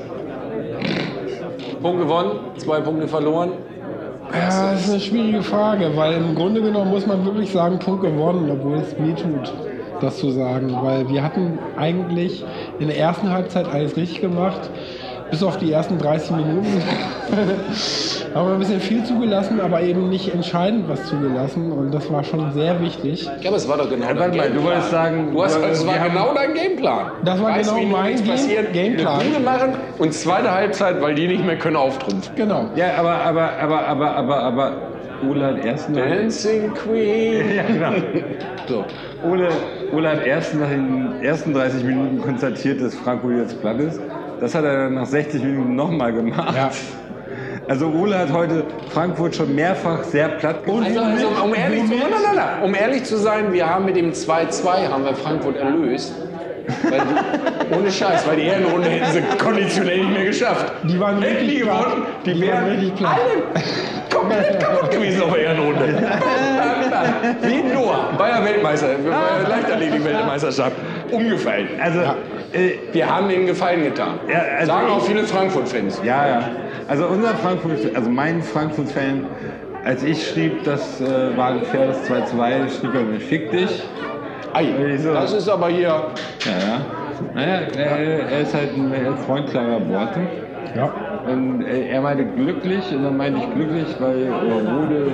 [1.81, 3.53] Punkt gewonnen, zwei Punkte verloren.
[4.33, 8.03] Ja, das ist eine schwierige Frage, weil im Grunde genommen muss man wirklich sagen, Punkt
[8.03, 9.53] gewonnen, obwohl es weh tut,
[10.01, 10.77] das zu sagen.
[10.83, 12.45] Weil wir hatten eigentlich
[12.81, 14.69] in der ersten Halbzeit alles richtig gemacht,
[15.35, 16.65] bis auf die ersten 30 Minuten.
[18.35, 22.23] haben wir ein bisschen viel zugelassen, aber eben nicht entscheidend was zugelassen und das war
[22.23, 23.29] schon sehr wichtig.
[23.41, 24.65] Ja, aber es war doch genau dein Warte mal, du Gameplan.
[24.65, 27.07] wolltest sagen, Du hast, es war genau dein Gameplan.
[27.25, 29.21] Das war 30 genau Minuten mein Game- Gameplan.
[29.21, 32.33] Eine machen und zweite Halbzeit, weil die nicht mehr können, auftrumpfen.
[32.37, 32.67] Genau.
[32.77, 34.73] Ja, aber, aber, aber, aber, aber, aber,
[35.29, 37.43] Ole hat erst nach, Dancing Queen.
[37.57, 37.93] ja, genau.
[38.69, 38.85] So.
[39.29, 39.49] Ole,
[39.93, 44.01] Ole hat erst nach den ersten 30 Minuten konstatiert, dass Franco jetzt platt ist.
[44.41, 46.55] Das hat er dann nach 60 Minuten nochmal gemacht.
[46.57, 46.71] Ja.
[47.69, 50.87] Also Ole hat heute Frankfurt schon mehrfach sehr platt gemacht.
[50.87, 53.97] Also, also um, ehrlich zu, na, na, na, um ehrlich zu sein, wir haben mit
[53.97, 56.13] dem 2-2 haben wir Frankfurt erlöst.
[56.89, 60.73] Weil die, ohne Scheiß, weil die Ehrenrunde hätten sie konditionell nicht mehr geschafft.
[60.83, 61.85] Die waren richtig die platt.
[61.85, 63.19] gewonnen, die, Die waren wären richtig platt.
[63.21, 63.65] alle
[64.15, 66.03] komplett kaputt gewesen auf der Ehrenrunde.
[67.43, 70.77] Wie Noah, Bayer Weltmeister, Bayer Leichtathletik-Weltmeisterschaft,
[71.11, 71.69] umgefallen.
[71.83, 72.05] Also, äh,
[72.93, 74.19] Wir haben ihnen Gefallen getan.
[74.29, 76.01] Ja, also Sagen auch viele Frankfurt-Fans.
[76.05, 76.51] ja, ja.
[76.87, 79.27] Also unser Frankfurt, also mein Frankfurt-Fan,
[79.85, 83.83] als ich schrieb, das äh, war ein faires 2-2, schrieb er mir, fick dich.
[84.53, 85.15] Ei, Wieso?
[85.15, 85.89] das ist aber hier.
[85.89, 86.07] Ja,
[86.47, 86.81] ja.
[87.35, 90.21] Naja, er, er ist halt ein ein Freund klarer Worte.
[90.77, 90.93] Ja.
[91.27, 95.07] Und äh, er meinte glücklich, und dann meinte ich glücklich, weil äh, Rode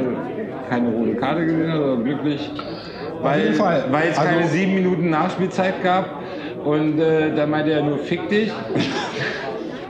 [0.69, 2.51] keine rote Karte gesehen hat, aber glücklich,
[3.23, 3.85] weil, jeden Fall.
[3.91, 6.20] weil es Also- keine sieben Minuten Nachspielzeit gab.
[6.65, 8.51] Und äh, da meinte er nur, fick dich.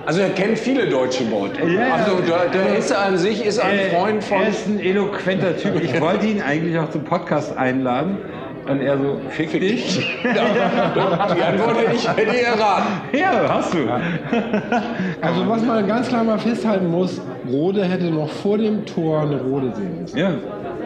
[0.06, 1.60] Also er kennt viele deutsche Worte.
[1.70, 1.94] Ja.
[1.94, 4.40] Also der, der ist an sich ist ein Äh, Freund von.
[4.40, 5.80] Er ist ein eloquenter Typ.
[5.80, 8.16] Ich wollte ihn eigentlich auch zum Podcast einladen.
[8.66, 10.18] Und er so, fick dich.
[10.24, 10.28] Die
[11.42, 12.86] Antwort hätte ich, hätte ich erraten.
[13.12, 13.78] Ja, hast du.
[15.20, 19.40] Also was man ganz klar mal festhalten muss, Rode hätte noch vor dem Tor eine
[19.40, 20.18] Rode sehen müssen.
[20.18, 20.30] Ja.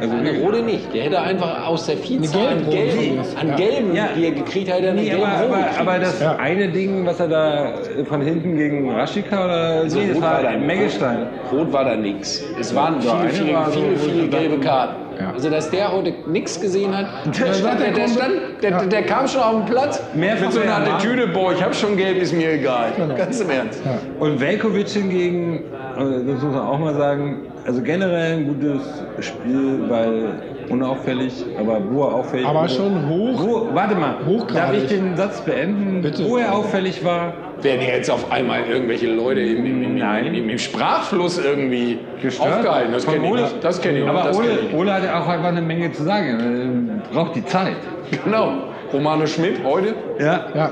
[0.00, 0.92] Also Eine rote nicht.
[0.92, 4.08] Der hätte einfach aus der Vielzahl an gelben, an gelben Ja.
[4.16, 6.36] die er gekriegt hat, hätte er eine Nee, gelbe aber, aber, aber das Ja.
[6.36, 7.72] eine Ding, was er da
[8.08, 11.26] von hinten gegen Raschika oder Also nee, das rot war da Meggestein.
[11.52, 12.44] Rot war da nix.
[12.58, 14.94] Es waren Ja, viele, eine viele, war so, viele, viele gelbe Karten.
[15.20, 15.30] Ja.
[15.32, 18.84] Also, dass der heute nichts gesehen hat, der, stand, der, der stand, der, Ja.
[18.84, 21.72] der kam schon auf den Platz Mehrfach mit so einer mehr Attitüde, boah, ich hab
[21.72, 22.86] schon gelb, ist mir egal.
[22.96, 23.14] Genau.
[23.14, 23.80] Ganz im Ernst.
[24.18, 25.62] Und Velkovic hingegen,
[25.96, 28.82] das muss man auch mal sagen, also generell ein gutes
[29.20, 30.28] Spiel, weil
[30.68, 33.42] unauffällig, aber wo er auffällig Aber wo, schon hoch.
[33.42, 34.54] Wo, warte mal, Hochgradig.
[34.54, 36.02] darf ich den Satz beenden?
[36.02, 36.24] Bitte.
[36.28, 40.34] Wo er auffällig war, Werden jetzt auf einmal irgendwelche Leute im, im, im, Nein.
[40.34, 42.58] im, im Sprachfluss irgendwie Gestört?
[42.58, 42.92] aufgehalten.
[42.92, 43.64] Das kenne ich nicht.
[43.64, 44.24] Das kenne ich aber.
[44.24, 44.74] Das Ole, kenn ich.
[44.74, 46.90] Ole hat ja auch einfach eine Menge zu sagen.
[47.08, 47.76] Er braucht die Zeit.
[48.24, 48.52] Genau.
[48.92, 49.94] Romano Schmidt heute.
[50.18, 50.46] Ja.
[50.54, 50.70] Ja.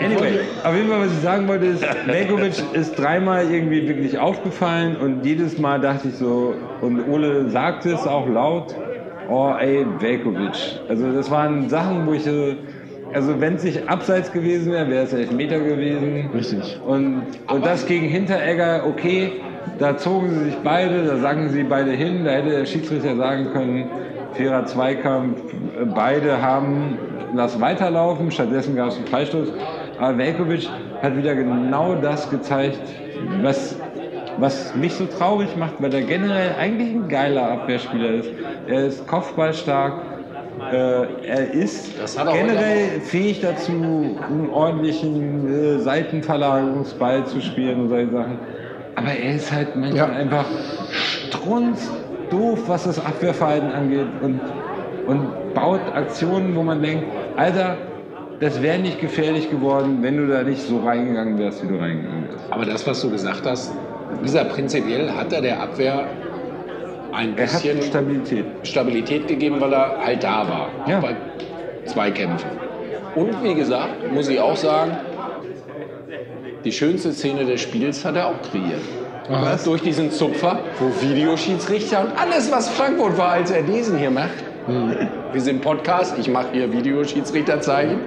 [0.00, 4.96] Anyway, auf jeden Fall, was ich sagen wollte, ist, Velkovic ist dreimal irgendwie wirklich aufgefallen
[4.96, 8.74] und jedes Mal dachte ich so, und Ole sagte es auch laut,
[9.28, 10.80] oh ey, Velkovic.
[10.88, 12.54] Also das waren Sachen, wo ich so,
[13.12, 16.30] also wenn es nicht abseits gewesen wäre, wäre es Elfmeter gewesen.
[16.34, 16.80] Richtig.
[16.84, 19.32] Und, und das gegen Hinteregger, okay,
[19.78, 23.48] da zogen sie sich beide, da sanken sie beide hin, da hätte der Schiedsrichter sagen
[23.52, 23.84] können,
[24.34, 25.40] fairer Zweikampf,
[25.94, 26.98] beide haben
[27.34, 29.48] lass weiterlaufen, stattdessen gab es einen Freistoß.
[29.98, 30.68] Aber Velkovic
[31.02, 32.80] hat wieder genau das gezeigt,
[33.42, 33.76] was,
[34.38, 38.30] was mich so traurig macht, weil er generell eigentlich ein geiler Abwehrspieler ist.
[38.66, 39.92] Er ist kopfballstark,
[40.72, 40.76] äh,
[41.26, 47.82] er ist Das hat er heute generell fähig dazu, einen ordentlichen äh, Seitenverlagerungsball zu spielen
[47.82, 48.38] und solche Sachen.
[48.96, 50.16] Aber er ist halt manchmal Ja.
[50.16, 50.46] einfach
[51.30, 54.40] strunzdoof, was das Abwehrverhalten angeht und,
[55.06, 57.04] und baut Aktionen, wo man denkt,
[57.36, 57.76] Alter,
[58.40, 62.28] das wäre nicht gefährlich geworden, wenn du da nicht so reingegangen wärst, wie du reingegangen
[62.30, 62.44] bist.
[62.50, 63.72] Aber das, was du gesagt hast,
[64.24, 66.06] dieser prinzipiell hat er der Abwehr
[67.12, 68.44] ein Er hat bisschen Stabilität.
[68.64, 70.68] Stabilität gegeben, weil er halt da war.
[70.86, 71.00] Ja.
[71.00, 71.16] Bei
[71.86, 72.50] Zweikämpfen.
[73.14, 74.96] Und wie gesagt, muss ich auch sagen,
[76.64, 78.80] die schönste Szene des Spiels hat er auch kreiert.
[79.28, 79.64] Was?
[79.64, 84.53] Durch diesen Zupfer, wo Videoschiedsrichter und alles, was Frankfurt war, als er diesen hier macht.
[84.66, 87.98] Wir sind Podcast, ich mache hier Videoschiedsrichterzeichen.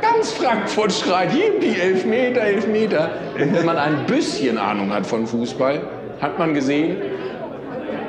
[0.00, 3.10] Ganz Frankfurt schreit, die Elfmeter, Elfmeter.
[3.38, 5.80] Und wenn man ein bisschen Ahnung hat von Fußball,
[6.20, 6.96] hat man gesehen,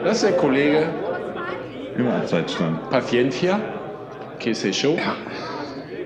[0.05, 0.83] dass der Kollege
[1.97, 2.89] Im Abseitsstand.
[2.89, 3.59] Paciencia,
[4.39, 4.97] que se show,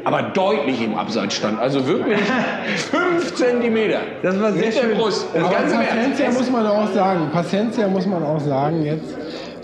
[0.03, 1.59] aber deutlich im Abseits stand.
[1.59, 2.19] Also wirklich
[2.91, 3.99] 5 Zentimeter.
[4.23, 4.97] Das war sehr Mit der schön.
[4.97, 5.27] Brust.
[5.31, 9.15] Das Aber ganze Paciencia muss man auch sagen, Paciencia muss man auch sagen jetzt,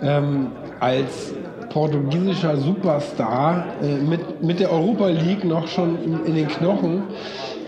[0.04, 1.34] ähm, als
[1.70, 7.04] portugiesischer Superstar äh, mit, mit der Europa League noch schon in, in den Knochen,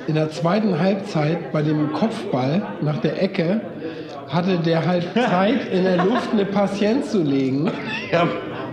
[0.08, 3.62] in der zweiten Halbzeit bei dem Kopfball nach der Ecke
[4.28, 7.70] hatte der halt Zeit in der Luft eine Patienz zu legen,
[8.12, 8.28] Ja,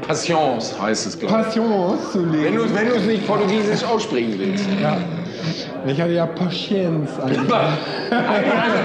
[0.07, 1.45] Patience heißt es, glaube ich.
[1.47, 2.75] Patience zu Wenn legen.
[2.75, 4.64] wenn du es nicht portugiesisch aussprechen willst.
[4.81, 4.99] Ja.
[5.87, 6.59] Ich hatte ja eigentlich.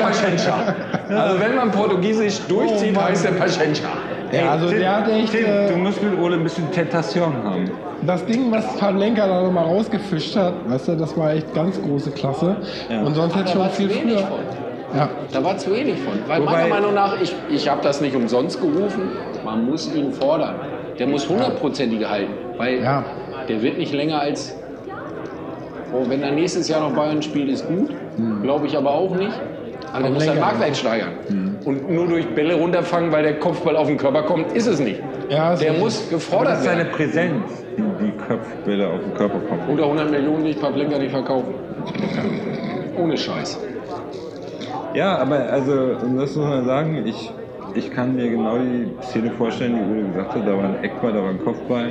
[0.02, 0.76] Paciencia.
[1.10, 3.88] Also wenn man portugiesisch durchzieht, Oh heißt der Paciencia.
[4.34, 5.32] Ja, also Tim, der hat echt.
[5.32, 7.72] Tim, äh, du musst mit Ole ein bisschen Tentation haben.
[8.02, 12.12] Das Ding, was Pavlenka da nochmal rausgefischt hat, weißt du, das war echt ganz große
[12.12, 12.58] Klasse.
[12.90, 14.28] Und sonst hätte Da schon war viel zu wenig früher.
[14.28, 14.40] von.
[14.94, 16.14] Ja, Da war zu wenig von.
[16.28, 19.10] Weil Wobei- meiner Meinung nach, ich, ich habe das nicht umsonst gerufen,
[19.44, 20.56] man muss ihn fordern.
[21.00, 22.34] Der muss hundertprozentige halten.
[22.58, 23.06] Weil Ja.
[23.48, 24.60] der wird nicht länger als.
[25.92, 27.96] Oh, wenn er nächstes Jahr noch Bayern spielt, ist gut.
[28.42, 29.40] Glaube ich aber auch nicht.
[29.92, 30.40] Aber der muss länger.
[30.42, 31.53] Marktwert steigern.
[31.66, 35.02] Und nur durch Bälle runterfangen, weil der Kopfball auf den Körper kommt, ist es nicht.
[35.30, 36.86] Ja, der muss gefordert das ist seine.
[36.86, 39.62] Präsenz, die die Köpfbälle auf den Körper kommen.
[39.70, 41.54] Unter 100 Millionen will ich Pavlenka nicht verkaufen.
[42.98, 43.60] Ohne Scheiß.
[44.94, 47.32] Ja, aber also, das muss man sagen, ich,
[47.74, 51.14] ich kann mir genau die Szene vorstellen, die Uwe gesagt hat, da war ein Eckball,
[51.14, 51.90] da war ein Kopfball.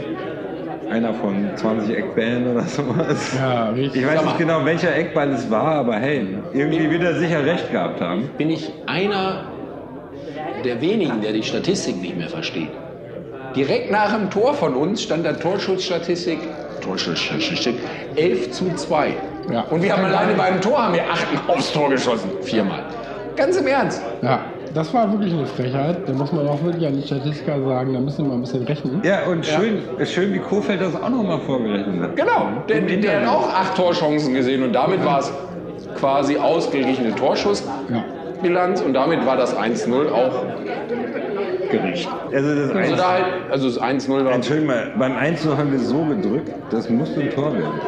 [0.90, 3.37] Einer von 20 Eckbällen oder sowas.
[3.40, 4.02] ja, richtig.
[4.02, 7.72] Ich weiß nicht genau, welcher Eckball es war, aber hey, irgendwie wird er sicher recht
[7.72, 8.28] gehabt haben.
[8.37, 9.52] bin ich einer
[10.64, 12.70] der wenigen, der die Statistik nicht mehr versteht.
[13.55, 16.38] Direkt nach dem Tor von uns stand der Torschussstatistik,
[16.81, 17.75] Torschussstatistik
[18.16, 19.14] 11 zu 2.
[19.53, 19.62] Ja.
[19.70, 22.31] Und wir haben alleine beim Tor haben wir acht aufs Tor geschossen.
[22.42, 22.81] Viermal.
[23.37, 24.03] Ganz im Ernst.
[24.22, 24.40] Ja,
[24.75, 25.98] das war wirklich eine Frechheit.
[26.07, 28.64] Da muss man auch wirklich an die Statistiker sagen, da müssen wir mal ein bisschen
[28.64, 29.01] rechnen.
[29.05, 32.16] Ja, und schön, schön wie Kofeld das auch nochmal vorgerechnet hat.
[32.16, 32.48] Genau.
[32.68, 33.27] Der, Im der Internet.
[33.27, 35.33] hat auch acht Torchancen gesehen und damit war es
[35.98, 38.05] quasi ausgeglichene Torschussbilanz Ja.
[38.85, 40.44] Und damit war das 1-0 auch
[41.70, 42.09] Gericht.
[42.33, 44.33] Also das Also, da halt, also 1-0 war.
[44.33, 47.81] Entschuldigung mal, beim 1 haben wir so gedrückt, das musste ein Tor werden.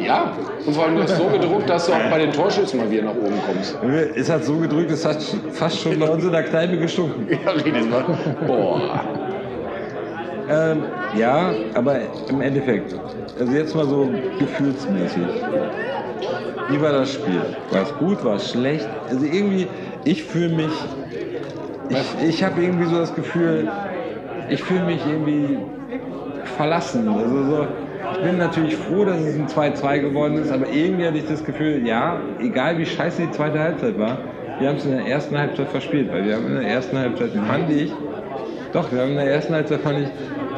[0.00, 0.32] Ja,
[0.66, 3.02] und vor allem du hast so gedruckt, dass du auch bei den Torschüssen mal wieder
[3.02, 3.76] nach oben kommst.
[4.16, 7.28] Es hat so gedrückt, es hat fast schon bei uns in der Kneipe gestunken.
[7.44, 8.04] Ja, redet mal.
[8.46, 9.00] Boah.
[10.48, 10.82] Ähm,
[11.14, 12.94] ja, aber im Endeffekt,
[13.38, 15.22] also jetzt mal so gefühlsmäßig.
[16.68, 17.42] Wie war das Spiel?
[17.70, 18.88] War es gut, war es schlecht?
[19.08, 19.68] Also irgendwie,
[20.04, 20.72] ich fühle mich,
[21.88, 23.68] ich, ich habe irgendwie so das Gefühl,
[24.48, 25.58] ich fühle mich irgendwie
[26.56, 27.08] verlassen.
[27.08, 27.66] Also so,
[28.12, 31.44] ich bin natürlich froh, dass es ein 2-2 geworden ist, aber irgendwie hatte ich das
[31.44, 34.18] Gefühl, ja, egal wie scheiße die zweite Halbzeit war,
[34.58, 37.30] wir haben es in der ersten Halbzeit verspielt, weil wir haben in der ersten Halbzeit,
[37.46, 37.92] fand ich,
[38.72, 40.08] doch, wir haben in der ersten Halbzeit, fand ich,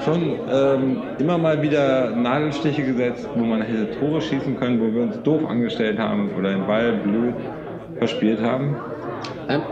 [0.04, 5.02] schon ähm, immer mal wieder Nadelstiche gesetzt, wo man hätte Tore schießen können, wo wir
[5.02, 7.34] uns doof angestellt haben oder den Ball blöd
[7.98, 8.76] verspielt haben.
[9.52, 9.62] Ähm,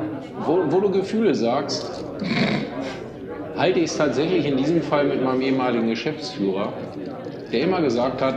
[0.45, 2.05] wo, wo du Gefühle sagst,
[3.57, 6.73] halte ich es tatsächlich in diesem Fall mit meinem ehemaligen Geschäftsführer,
[7.53, 8.37] der immer gesagt hat,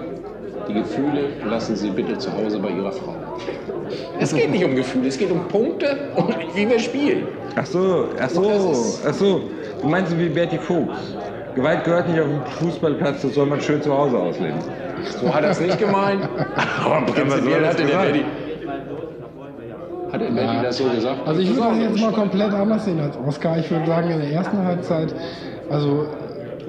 [0.69, 3.15] die Gefühle lassen Sie bitte zu Hause bei Ihrer Frau.
[4.19, 7.27] Es geht nicht um Gefühle, es geht um Punkte und wie wir spielen.
[7.55, 8.73] Ach so, ach so,
[9.05, 9.41] ach so.
[9.81, 10.97] Du meinst wie Berti Fuchs.
[11.55, 14.59] Gewalt gehört nicht auf dem Fußballplatz, das soll man schön zu Hause ausleben.
[15.21, 16.27] So hat er es nicht gemeint.
[16.85, 17.97] Aber prinzipiell hatte der.
[17.97, 18.25] Berti.
[20.13, 21.27] Hat der Berti das so gesagt?
[21.27, 23.57] Also ich würde Das jetzt mal komplett anders sehen als Oskar.
[23.57, 25.13] Ich würde sagen, in der ersten Halbzeit,
[25.71, 26.05] also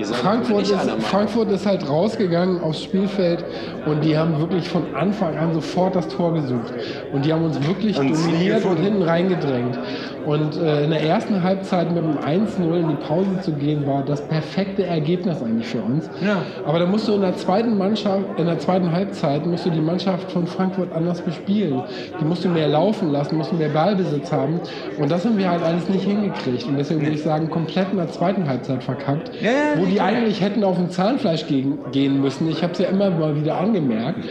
[0.02, 0.90] Frankfurt ist.
[1.02, 3.44] Frankfurt ist halt rausgegangen aufs Spielfeld
[3.86, 6.72] und die haben wirklich von Anfang an sofort das Tor gesucht.
[7.12, 9.78] Und die haben uns wirklich Und dominiert und hinten reingedrängt.
[10.26, 14.04] Und äh, in der ersten Halbzeit mit einem 1-0 in die Pause zu gehen, war
[14.04, 16.08] das perfekte Ergebnis eigentlich für uns.
[16.24, 16.42] Ja.
[16.64, 19.80] Aber da musst du in der zweiten Mannschaft, in der zweiten Halbzeit musst du die
[19.80, 21.82] Mannschaft von Frankfurt anders bespielen.
[22.20, 24.60] Die musst du mehr laufen lassen, musst du mehr Ballbesitz haben.
[24.98, 26.64] Und das haben wir halt alles nicht hingekriegt.
[26.64, 29.30] Und deswegen würde ich sagen, komplett in der zweiten Halbzeit verkackt.
[29.40, 32.48] Ja, wo die eigentlich hätten auf dem Zahnfleisch gegen, gehen müssen.
[32.48, 34.24] Ich habe es ja immer mal wieder angemerkt.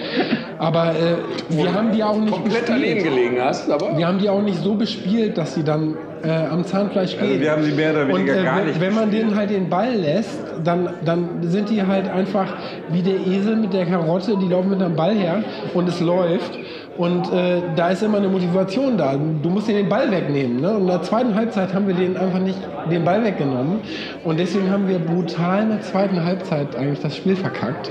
[0.64, 1.16] Aber äh,
[1.56, 4.64] wir haben die auch nicht komplett daneben gelegen hast, aber Wir haben die auch nicht
[4.64, 7.28] so bespielt, dass sie dann äh, am Zahnfleisch gehen.
[7.28, 9.36] Also wir haben sie mehr oder weniger Und, äh, gar wenn- nicht Wenn man denen
[9.36, 12.48] halt den Ball lässt, dann, dann sind die halt einfach
[12.92, 16.58] wie der Esel mit der Karotte, die laufen mit dem Ball her und es läuft.
[16.98, 19.16] Und äh, da ist immer eine Motivation da.
[19.16, 20.62] Du musst denen den Ball wegnehmen.
[20.62, 20.76] Ne?
[20.76, 22.60] Und in der zweiten Halbzeit haben wir denen einfach nicht
[22.92, 23.80] den Ball weggenommen.
[24.24, 27.90] Und deswegen haben wir brutal in der zweiten Halbzeit eigentlich das Spiel verkackt.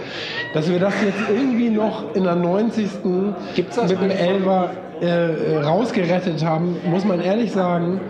[0.55, 2.91] Dass wir das jetzt irgendwie noch in der 90.
[3.57, 8.01] Gibt's das mit dem Elfer äh, rausgerettet haben, muss man ehrlich sagen.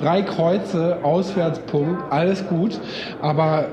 [0.00, 2.80] Drei Kreuze, Auswärtspunkt, alles gut.
[3.20, 3.66] Aber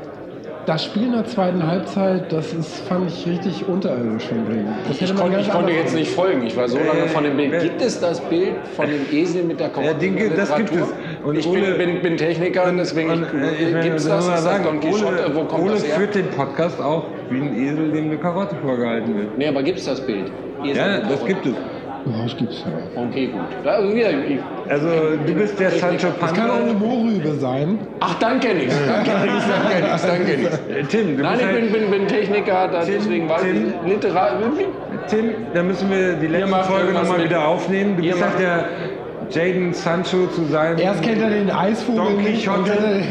[0.66, 4.68] das Spiel in der zweiten Halbzeit, das ist, fand ich richtig unterirdisch von Bremen.
[4.92, 6.44] Ich, ganz ich konnte jetzt nicht folgen.
[6.46, 7.54] Ich war so lange von dem Bild.
[7.54, 10.88] äh, Gibt es das Bild von dem Esel mit der Ja, den das gibt es.
[11.24, 14.28] Und ich Ole- bin, bin, bin Techniker, deswegen Und, äh, ich gibt es das?
[14.28, 15.32] Ist sagen, Don Quixote?
[15.34, 15.96] Wo Ole, kommt Ole das her?
[15.98, 19.38] führt den Podcast auch wie ein Esel, dem eine Karotte vorgehalten wird.
[19.38, 20.32] Nee, aber gibt es das Bild?
[20.64, 21.54] Esel Ja, das gibt es.
[22.08, 23.02] Ja, das gibt's ja.
[23.02, 23.42] Okay, gut.
[23.68, 24.40] Also wieder, ich,
[24.70, 24.88] Also
[25.26, 26.86] du bist der Sancho Das kann auch eine Panza.
[26.86, 27.80] Mohrrübe sein.
[28.00, 31.50] ach, dann kenne ich Dann kenne ich dann ich ich Äh, Tim, du Nein, bist
[31.50, 33.74] ich bin, halt, bin, bin Techniker, da, Tim, deswegen weiß Tim.
[33.84, 34.32] ich Literar.
[35.08, 37.98] Tim, da müssen wir die letzte macht Folge nochmal wieder aufnehmen.
[37.98, 38.66] Du bist halt der
[39.32, 42.70] Jaden Sancho zu seinem Erst kennt er den Eisvogel Don Quixote.
[42.70, 43.02] dann-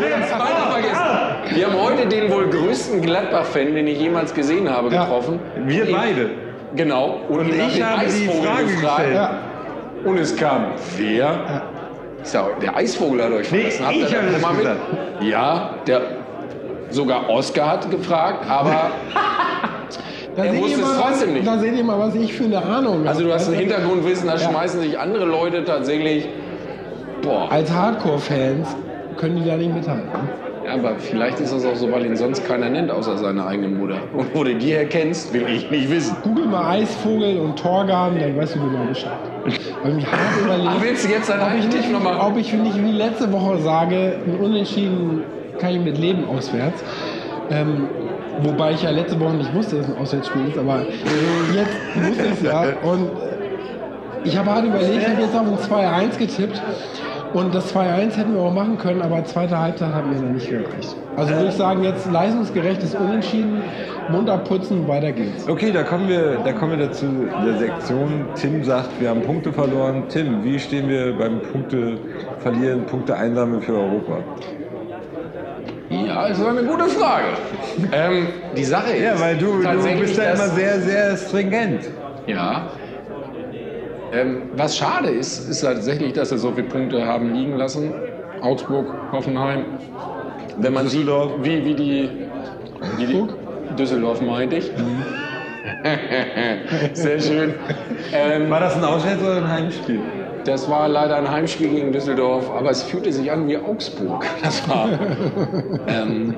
[0.00, 0.57] Nee, das ist beinahe vergessen.
[1.58, 5.04] Wir haben heute den wohl größten Gladbach-Fan, den ich jemals gesehen habe, Ja.
[5.04, 5.40] getroffen.
[5.66, 6.30] Wir Und ihn- beide.
[6.76, 7.20] Genau.
[7.28, 8.96] Und, Und ich habe die Eisvogel Frage gefragt.
[8.98, 9.14] gestellt.
[9.14, 9.30] Ja.
[10.04, 10.66] Und es kam,
[10.96, 11.62] wer?
[12.22, 13.86] Ich sag, der Eisvogel hat euch Nee, verlassen.
[13.86, 14.58] Habt ich habe das mal mit?
[14.60, 14.80] gesagt.
[15.22, 16.00] Ja, der,
[16.90, 18.90] sogar Oscar hat gefragt, aber
[20.36, 21.44] Da Er wusste es trotzdem nicht.
[21.48, 23.08] Da seht ihr mal, was ich für eine Ahnung habe.
[23.08, 24.38] also du hast ein Weißt Hintergrundwissen, da Ja.
[24.38, 26.28] schmeißen sich andere Leute tatsächlich.
[27.22, 27.50] Boah.
[27.50, 28.68] Als Hardcore-Fans
[29.16, 30.08] können die da nicht mithalten.
[30.68, 33.68] Ja, aber vielleicht ist das auch so, weil ihn sonst keiner nennt, außer seine eigene
[33.68, 34.00] Mutter.
[34.12, 36.14] Und wo du die herkennst, will ich nicht wissen.
[36.22, 39.12] Google mal Eisvogel und Torgarten, dann weißt du genau Bescheid.
[39.82, 40.68] Habe mich hart überlegt.
[40.70, 43.58] Ach, willst du jetzt ob ich, eigenen nicht, noch ob ich nicht wie letzte Woche
[43.60, 45.22] sage, ein Unentschieden
[45.58, 46.84] kann ich mit leben auswärts.
[47.50, 47.88] Ähm,
[48.42, 50.82] wobei ich ja letzte Woche nicht wusste, dass es ein Auswärtsspiel ist, aber
[51.54, 52.64] jetzt wusste ich es ja.
[52.82, 53.38] Und äh,
[54.24, 56.60] ich habe hart überlegt, ich habe jetzt auf ein 2-1 getippt.
[57.34, 60.48] Und das 2-1 hätten wir auch machen können, aber zweite Halbzeit hat mir dann nicht
[60.48, 60.96] gereicht.
[61.16, 63.62] Also würde ich sagen, jetzt leistungsgerechtes Unentschieden,
[64.08, 65.48] munter putzen, weiter geht's.
[65.48, 67.06] Okay, da kommen wir, da kommen wir dazu
[67.44, 68.26] der Sektion.
[68.34, 70.04] Tim sagt, wir haben Punkte verloren.
[70.08, 71.98] Tim, wie stehen wir beim Punkte
[72.38, 74.18] verlieren, Punkte einsammeln für Europa?
[75.90, 77.24] Ja, das ist eine gute Frage.
[77.92, 79.02] ähm, die Sache ist.
[79.02, 81.88] Ja, weil du, du bist ja immer sehr, sehr stringent.
[82.26, 82.68] Ja.
[84.12, 87.92] Ähm, was schade ist, ist tatsächlich, dass sie so viele Punkte haben liegen lassen.
[88.40, 89.64] Augsburg, Hoffenheim.
[90.58, 92.10] Wenn man sieht, wie, wie die.
[92.96, 93.24] Wie die
[93.76, 94.70] Düsseldorf meinte ich.
[96.94, 97.54] Sehr schön.
[98.12, 100.00] Ähm, War das ein Auswärts- oder ein Heimspiel?
[100.48, 104.24] das war leider ein Heimspiel gegen Düsseldorf, aber es fühlte sich an wie Augsburg.
[104.42, 104.88] Das war
[105.86, 106.34] ähm,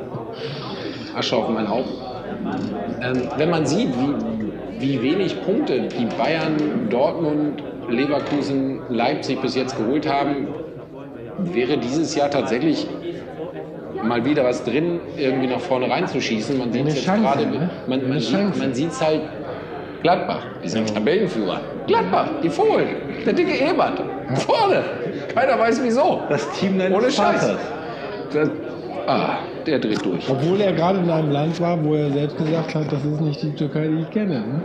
[1.16, 1.90] Asche auf mein Haupt.
[3.02, 4.14] Ähm, wenn man sieht, wie,
[4.80, 10.48] wie wenig Punkte die Bayern, Dortmund, Leverkusen, Leipzig bis jetzt geholt haben,
[11.38, 12.86] wäre dieses Jahr tatsächlich
[14.02, 16.58] mal wieder was drin, irgendwie nach vorne reinzuschießen.
[16.58, 17.70] Man sieht es jetzt gerade, ne?
[17.86, 19.22] man, man, sieht, man sieht es halt
[20.02, 21.60] Gladbach, die sind Tabellenführer.
[21.86, 22.88] Gladbach, die Fohlen,
[23.26, 24.02] der dicke Ebert,
[24.46, 24.82] vorne.
[25.34, 26.22] Keiner weiß wieso.
[26.28, 27.42] Das Team deines Ohne Scheiß.
[27.42, 27.60] Vaters.
[28.32, 28.48] Das,
[29.06, 30.28] ah, der dreht durch.
[30.28, 33.42] Obwohl er gerade in einem Land war, wo er selbst gesagt hat, das ist nicht
[33.42, 34.40] die Türkei, die ich kenne.
[34.40, 34.62] Ne?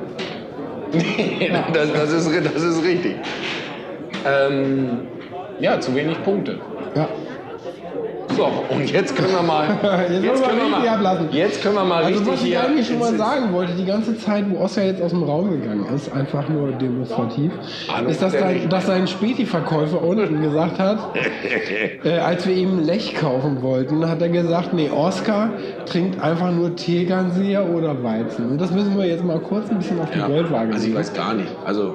[1.74, 3.16] das, das, ist, das ist richtig.
[4.26, 5.00] Ähm,
[5.60, 6.60] ja, zu wenig Punkte.
[6.96, 7.08] Ja.
[8.36, 9.68] So, und jetzt können wir mal.
[10.12, 11.28] Jetzt, wir können wir richtig mal, ablassen.
[11.32, 12.64] jetzt können wir mal Also richtig was ich hier.
[12.64, 15.86] eigentlich schon mal sagen wollte, die ganze Zeit, wo Oscar jetzt aus dem Raum gegangen
[15.96, 17.52] ist, einfach nur demonstrativ,
[17.94, 20.98] Ahnung ist, dass, sein, dass sein Späti-Verkäufer unten gesagt hat,
[22.04, 25.52] äh, als wir ihm Lech kaufen wollten, hat er gesagt, nee, Oscar
[25.86, 28.50] trinkt einfach nur Tegernseher oder Weizen.
[28.52, 30.96] Und das müssen wir jetzt mal kurz ein bisschen auf die Ja, Goldwaage also ich
[30.96, 31.50] weiß gar nicht.
[31.66, 31.94] Also,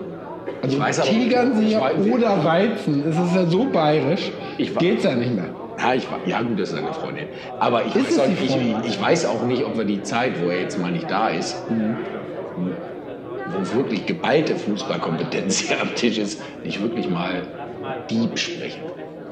[0.62, 4.32] Also ich weiß aber oder Weizen, es ist ja so bayerisch,
[4.78, 5.46] geht's ja nicht mehr.
[5.82, 7.26] Ja, ich, ja, gut, das ist eine Freundin.
[7.58, 10.32] Aber ich weiß, es auch, die ich, ich weiß auch nicht, ob wir die Zeit,
[10.42, 11.56] wo er jetzt mal nicht da ist,
[13.52, 17.42] wo wirklich geballte Fußballkompetenz hier am Tisch ist, nicht wirklich mal
[18.10, 18.82] Dieb sprechen.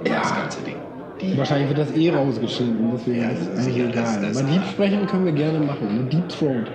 [0.04, 0.20] Ja.
[0.20, 0.76] Das ganze Ding.
[1.20, 1.36] Dieb.
[1.36, 3.92] Wahrscheinlich wird das eh rausgeschnitten, deswegen Ja, das es ist sicher, egal.
[4.02, 6.04] das- das- Aber Deep sprechen können wir gerne machen.
[6.04, 6.10] Ne?
[6.10, 6.66] Deep Throat.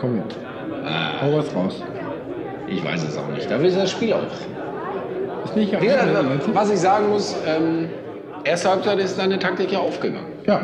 [0.00, 0.36] Komm jetzt.
[0.84, 1.20] Ah.
[1.22, 1.82] Hau was raus.
[2.66, 3.50] Ich weiß es auch nicht.
[3.50, 4.22] Dafür ist das Spiel auch.
[5.44, 7.88] Ist nicht gesagt, ja, was ich sagen muss, ähm,
[8.44, 10.26] erste Halbzeit ist deine Taktik ja aufgegangen.
[10.46, 10.60] ja.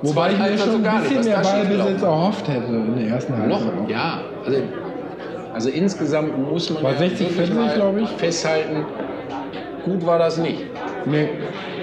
[0.00, 1.16] Wobei ich mir schon so gar ein nicht.
[1.16, 1.64] bisschen Was mehr?
[1.64, 3.74] Ballbesitz erhofft hätte in der ersten Halbzeit.
[3.74, 3.88] Noch?
[3.88, 4.20] Ja.
[4.46, 4.58] Also,
[5.52, 8.08] also insgesamt muss man War ja 60, wirklich 40, mal glaub ich.
[8.10, 8.86] festhalten,
[9.84, 10.62] gut war das nicht.
[11.04, 11.28] Nee.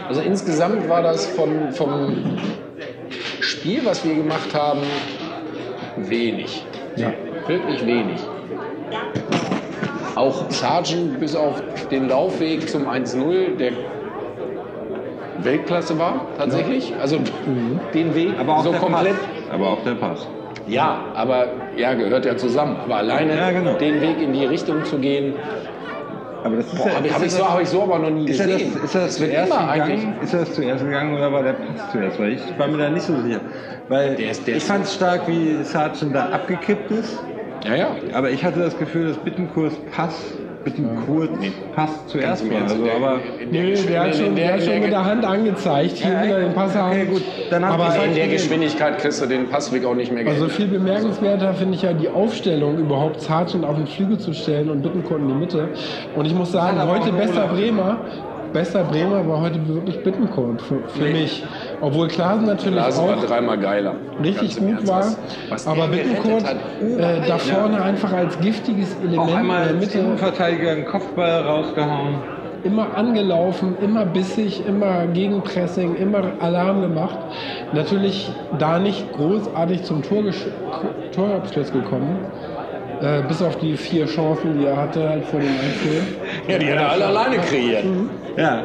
[0.07, 2.37] Also insgesamt war das vom, vom
[3.41, 4.79] Spiel, was wir gemacht haben,
[5.97, 6.65] wenig.
[6.95, 7.11] Ja.
[7.47, 8.21] Wirklich wenig.
[10.15, 13.73] Auch Sargent bis auf den Laufweg zum 1-0, der
[15.45, 16.93] Weltklasse war, tatsächlich.
[16.99, 17.19] Also
[17.93, 19.13] den Weg Aber auch so der komplett.
[19.15, 19.53] Pass.
[19.53, 20.27] Aber auch der Pass.
[20.67, 22.75] Ja, aber ja, gehört ja zusammen.
[22.83, 23.77] Aber alleine Ja, genau.
[23.77, 25.35] den Weg in die Richtung zu gehen,
[26.43, 27.69] Aber das ist boah, ja, habe ich, ist hab ja ich, so, das- hab ich
[27.69, 28.71] so aber noch nie Ist er gesehen.
[28.73, 30.13] das, ist er das zuerst gegangen?
[30.21, 32.19] Ist er das zuerst gegangen oder war der Pass zuerst?
[32.19, 33.41] Weil ich war mir da nicht so sicher.
[33.87, 37.23] Weil Der ist- der ich fand es stark, wie Sargent da abgekippt ist.
[37.63, 37.87] Ja, ja.
[38.13, 40.15] Aber ich hatte das Gefühl, dass Bittenkurs Pass,
[40.65, 41.29] Bittenkurs
[41.75, 42.57] Pass zuerst Ganz im war.
[42.57, 44.91] Ernst, Also, der- aber in der Nee, der hat Geschwindigkeit- schon, der hat schon mit
[44.91, 46.91] der Hand angezeigt, hier Ja, wieder den Pass haben.
[46.91, 47.21] okay, gut.
[47.51, 48.27] Dann Aber In der.
[48.27, 50.57] Geschwindigkeit kriegst du den Passweg auch nicht mehr Also geändert.
[50.57, 54.81] viel bemerkenswerter finde ich ja die Aufstellung, überhaupt Sargent auf den Flügel zu stellen und
[54.81, 55.69] Bittencourt in die Mitte.
[56.15, 57.47] Und ich muss sagen, heute bester.
[57.47, 57.97] Bremer,
[58.51, 61.43] bester Bremer war heute wirklich Bittencourt für, für mich.
[61.81, 63.95] Obwohl Klaasen natürlich Lase war auch dreimal geiler.
[64.23, 65.17] richtig gut Ernst, war, was-
[65.49, 69.99] was aber Bittencourt äh, da vorne einfach als giftiges Element Auch einmal in der Mitte
[69.99, 72.15] Innenverteidiger einen Kopfball rausgehauen.
[72.63, 77.17] immer angelaufen, immer bissig, immer Gegenpressing, immer Alarm gemacht.
[77.73, 80.23] Natürlich da nicht großartig zum Tor
[81.13, 82.17] Torabschluss gekommen.
[83.01, 86.01] Äh, bis auf die vier Chancen, die er hatte, halt vor dem Einzel.
[86.47, 87.83] Ja, die hat er alle alleine kreiert.
[88.37, 88.63] Ja.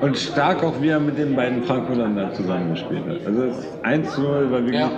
[0.00, 3.26] Und stark auch, wie er mit den beiden Frankfurtern da zusammengespielt hat.
[3.26, 4.90] Also das 1-0 war wirklich, Ja.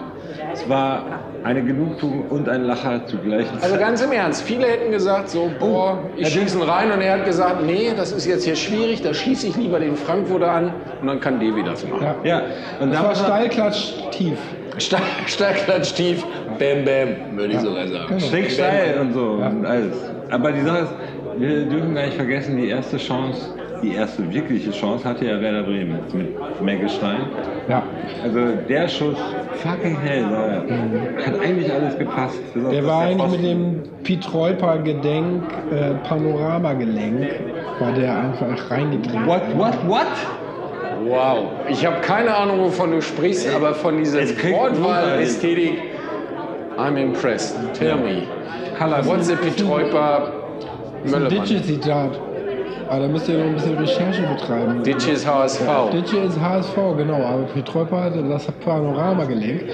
[0.52, 1.04] es war
[1.44, 3.46] eine Genugtuung und ein Lacher zugleich.
[3.61, 7.18] Also ganz im Ernst, viele hätten gesagt so, boah, ich schieße ihn rein und er
[7.18, 10.72] hat gesagt, nee, das ist jetzt hier schwierig, da schieße ich lieber den Frankfurter an
[11.00, 12.04] und dann kann Devi das machen.
[12.24, 12.38] Ja.
[12.38, 12.42] ja,
[12.80, 14.38] und Das da war Steilklatsch tief.
[14.78, 16.24] Stark, stark, klatsch, tief,
[16.58, 18.20] bam, bam, würde ich sogar sagen.
[18.20, 19.92] Stick steil und so und alles.
[20.30, 20.92] Aber die Sache ist,
[21.38, 25.62] wir dürfen gar nicht vergessen, die erste Chance, die erste wirkliche Chance hatte ja Werder
[25.62, 27.20] Bremen mit Meggestein.
[27.68, 27.82] Ja.
[28.22, 28.38] Also
[28.68, 29.16] der Schuss,
[29.55, 32.38] fucking hell, da hat eigentlich alles gepasst.
[32.55, 37.28] Der war eigentlich mit Pfosten- dem Pietreuper Gedenk, äh, Panoramagelenk,
[37.78, 39.26] war der einfach reingedreht.
[39.26, 40.07] What, what, what?
[41.07, 45.74] Wow, ich habe keine Ahnung, wovon du sprichst, aber von dieser Wortwahl-Ästhetik,
[46.76, 47.57] I'm impressed.
[47.74, 48.22] Tell me,
[49.05, 50.32] what's the Pitroiper
[51.05, 52.11] Das ist ein Möllermann?
[52.89, 54.82] Aber da müsst ihr noch ein bisschen Recherche betreiben.
[54.82, 55.91] Ditches HSV.
[55.93, 57.22] Ditsche ist HSV, genau.
[57.22, 59.64] Aber Petreuper hatte das Panoramagelenk.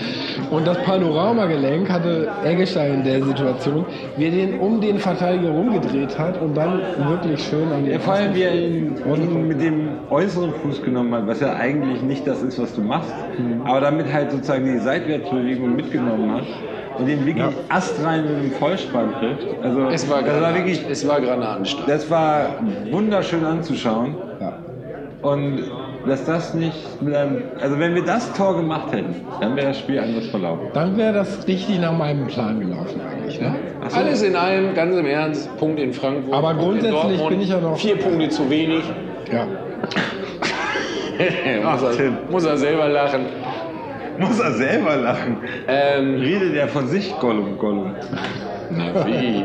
[0.50, 3.84] Und das Panoramagelenk hatte Eggestein in der Situation,
[4.16, 7.98] wie er den um den Verteidiger rumgedreht hat und dann wirklich schön an den Ja,
[8.00, 8.94] vor allem, wie er ihn,
[9.46, 13.14] mit dem äußeren Fuß genommen hat, was ja eigentlich nicht das ist, was du machst,
[13.64, 16.44] aber damit halt sozusagen die Seitwärtsbewegung mitgenommen hat
[16.98, 19.46] und ihn wirklich astrein mit dem Vollspann trifft.
[19.62, 21.88] Also, Es war, das war wirklich, es war Granatenstart.
[21.88, 22.46] das war
[22.90, 24.14] wunderschön anzuschauen.
[24.40, 24.58] Ja.
[25.22, 25.64] Und
[26.06, 29.78] dass das nicht mit einem, also wenn wir das Tor gemacht hätten, dann wäre das
[29.78, 30.66] Spiel anders verlaufen.
[30.74, 33.40] Dann wäre das richtig nach meinem Plan gelaufen eigentlich.
[33.40, 33.54] Ne?
[33.94, 36.34] Alles in allem, ganz im Ernst, Punkt in Frankfurt.
[36.34, 37.28] Aber grundsätzlich Dortmund.
[37.30, 38.82] bin ich ja noch- Vier Punkte zu wenig.
[39.32, 39.46] Ja.
[41.72, 43.26] muss, er, muss er selber lachen.
[44.18, 45.38] Muss er selber lachen.
[45.68, 47.94] Ähm, Redet er von sich, Gollum, Gollum.
[48.70, 49.44] na wie?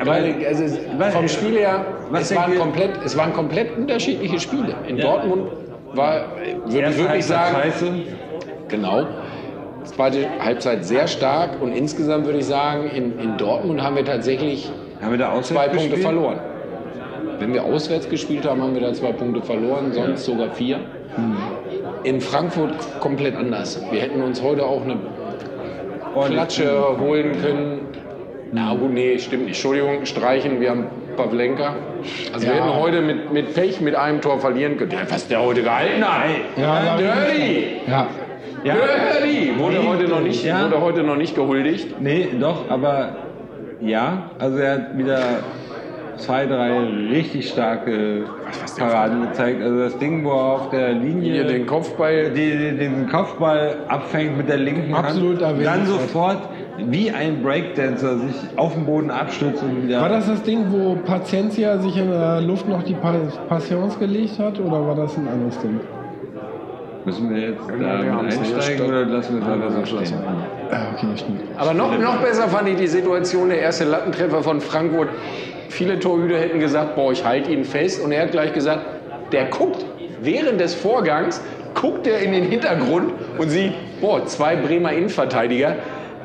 [0.00, 0.64] Aber Weil, also
[0.98, 4.74] Was- vom Spiel her, was es waren, komplett, es waren komplett unterschiedliche Spiele.
[4.88, 5.04] In Ja.
[5.04, 5.48] Dortmund
[5.94, 6.26] war,
[6.66, 7.86] würde ich wirklich Halbzeit sagen, scheiße.
[8.68, 9.06] Genau.
[9.84, 14.70] Zweite Halbzeit sehr stark und insgesamt würde ich sagen, in, in Dortmund haben wir tatsächlich
[15.00, 16.02] Haben wir zwei Punkte gespielt?
[16.02, 16.40] verloren.
[17.38, 20.78] Wenn wir auswärts gespielt haben, haben wir da zwei Punkte verloren, sonst sogar vier.
[22.06, 23.80] In Frankfurt komplett anders.
[23.90, 24.96] Wir hätten uns heute auch eine
[26.26, 27.80] Klatsche holen können.
[28.52, 29.56] Na gut, nee, stimmt nicht.
[29.56, 30.84] Entschuldigung, streichen, wir haben
[31.16, 31.74] Pavlenka.
[32.32, 32.62] Also wir Ja.
[32.64, 34.92] hätten heute mit, mit Pech mit einem Tor verlieren können.
[34.92, 36.26] Ja, Was der heute gehalten hat.
[36.56, 36.96] Ja, ja.
[36.96, 37.66] Dirty!
[37.88, 38.06] Ja.
[38.62, 38.74] Ja.
[38.74, 39.58] Dirty!
[39.58, 40.62] Wurde, Nee, heute noch nicht, ja.
[40.64, 42.00] wurde heute noch nicht gehuldigt.
[42.00, 43.16] Nee, doch, aber
[43.80, 45.18] ja, also er hat wieder
[46.16, 46.78] zwei, drei
[47.10, 48.24] richtig starke
[48.78, 49.62] Paraden gezeigt.
[49.62, 52.30] Also das Ding, wo er auf der Linie Hier den Kopfball.
[52.30, 56.38] die, den Kopfball abfängt mit der linken Absolut Hand, dann sofort
[56.78, 60.00] wie ein Breakdancer sich auf den Boden abstürzt und wieder.
[60.00, 63.14] War das das Ding, wo Paciencia sich in der Luft noch die Pa-
[63.48, 65.80] Passions gelegt hat oder war das ein anderes Ding?
[67.06, 68.36] Müssen wir jetzt wir da nicht.
[68.36, 70.18] einsteigen oder lassen wir es einfach so stehen?
[70.66, 71.06] Okay.
[71.56, 75.10] Aber noch, noch besser fand ich die Situation, der erste Lattentreffer von Frankfurt.
[75.68, 78.02] Viele Torhüter hätten gesagt, boah, ich halte ihn fest.
[78.02, 78.80] Und er hat gleich gesagt,
[79.30, 79.86] der guckt
[80.20, 81.40] während des Vorgangs,
[81.74, 85.76] guckt er in den Hintergrund und sieht, boah, zwei Bremer Innenverteidiger.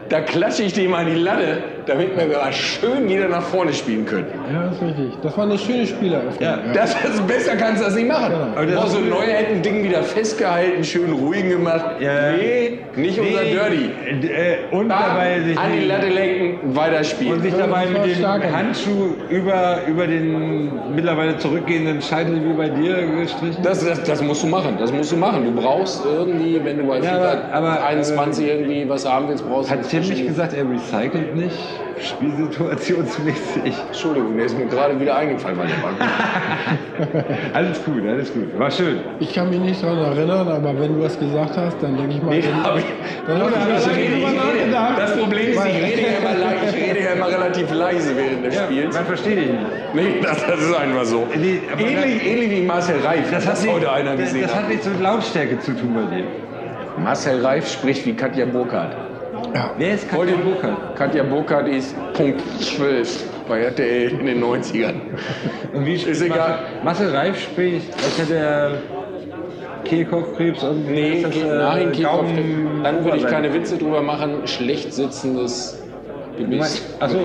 [0.09, 4.05] Da klatsche ich dem an die Latte, damit wir mal schön wieder nach vorne spielen
[4.05, 4.27] können.
[4.51, 5.17] Ja, das ist richtig.
[5.21, 6.41] Das war eine schöne Spieleröffnung.
[6.41, 6.59] Ja.
[6.73, 8.33] Das, das, besser kannst du das nicht machen.
[8.55, 8.99] Boah, ist so.
[8.99, 11.85] Neue hätten ein Ding wieder festgehalten, schön ruhig gemacht.
[11.99, 12.31] Ja.
[12.31, 13.89] Nee, nicht unser Dirty.
[14.27, 17.33] Äh, und dabei sich an die Latte lenken, weiterspielen.
[17.33, 18.21] und sich dabei mit dem.
[18.51, 23.61] Handschuh über, über den mittlerweile zurückgehenden Scheitel wie bei dir gestrichen.
[23.63, 25.43] Das, das, das musst du machen, das musst du machen.
[25.43, 29.47] Du brauchst irgendwie, wenn du bei Ja, FIFA aber- aber, 21 irgendwie was haben willst,
[29.47, 29.73] brauchst du...
[29.75, 31.57] Hat Tim nicht gesagt, er recycelt nicht?
[31.99, 33.73] Spielsituationsmäßig.
[33.87, 37.25] Entschuldigung, der ist mir gerade wieder eingefallen, weil der gut.
[37.53, 38.57] alles gut, alles gut.
[38.59, 38.99] War schön.
[39.19, 42.23] Ich kann mich nicht daran erinnern, aber wenn du es gesagt hast, dann denke ich
[42.23, 42.31] mal.
[42.35, 42.85] Nee, dann, hab ich-
[43.27, 46.75] dann du Ich das rede- ich rede- Das Problem ist, ich rede, ja immer, ich
[46.75, 48.95] rede ja immer relativ leise während des Spiels.
[48.95, 49.59] Man versteht dich nicht.
[49.93, 51.27] Nee, das, das ist einfach so.
[51.35, 54.63] Nee, ähnlich, ähnlich wie Marcel Reif, das, hat hat heute einer das, gesehen das hat
[54.63, 54.69] hat.
[54.69, 56.23] nichts mit Lautstärke zu tun bei dir.
[56.97, 58.95] Marcel Reif spricht wie Katja Burkhardt.
[59.77, 60.95] Wer ist Katja Burkhardt?
[60.95, 64.93] Katja Burkhardt ist Punkt 12 bei RTL in den 90ern.
[65.73, 66.59] Und wie Ist egal.
[66.83, 68.71] Marcel Reif spricht, als hätte er
[69.83, 74.45] Kehlkopfkrebs und Nee, das, äh, nein, Kehlkopf, Gaumen- dann würde ich keine Witze drüber machen.
[74.47, 75.80] Schlecht sitzendes
[76.99, 77.17] Achso,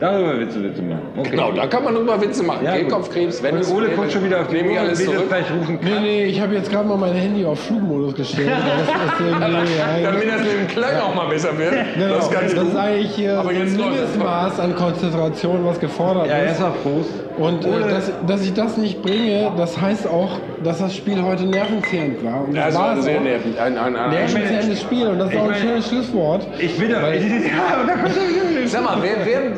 [0.00, 1.02] darüber willst du Witze machen.
[1.16, 1.30] Okay.
[1.30, 2.64] Genau, da kann man drüber Witze machen.
[2.64, 2.72] Ja.
[2.72, 5.28] Kehlkopfkrebs, wenn es Ole kommt schon wieder auf die Uhr alles das zurück.
[5.28, 5.78] gleich rufen.
[5.82, 8.50] Nee, nee, ich habe jetzt gerade mal mein Handy auf Flugmodus gestellt.
[8.64, 11.74] Das Damit das mit dem Klang auch mal besser wird.
[11.94, 12.72] Genau, Das ist ganz das gut.
[12.72, 13.76] ist eigentlich hier Aber so ein.
[13.76, 16.48] Mindestmaß an Konzentration, was gefordert Ja, ist.
[16.48, 17.10] erstmal Prost.
[17.36, 21.44] Und äh, dass, dass ich das nicht bringe, das heißt auch, dass das Spiel heute
[21.44, 22.46] nervenzehrend war.
[22.46, 23.60] Und Ja, es war ein sehr nervig.
[23.60, 26.46] Ein, ein, ein, Nervenzehrendes Spiel und das ist auch ein meine- schönes Schlusswort.
[26.58, 26.94] Ich will doch.
[27.04, 29.52] Ja, aber da kommt schon Sag mal, wer, wer,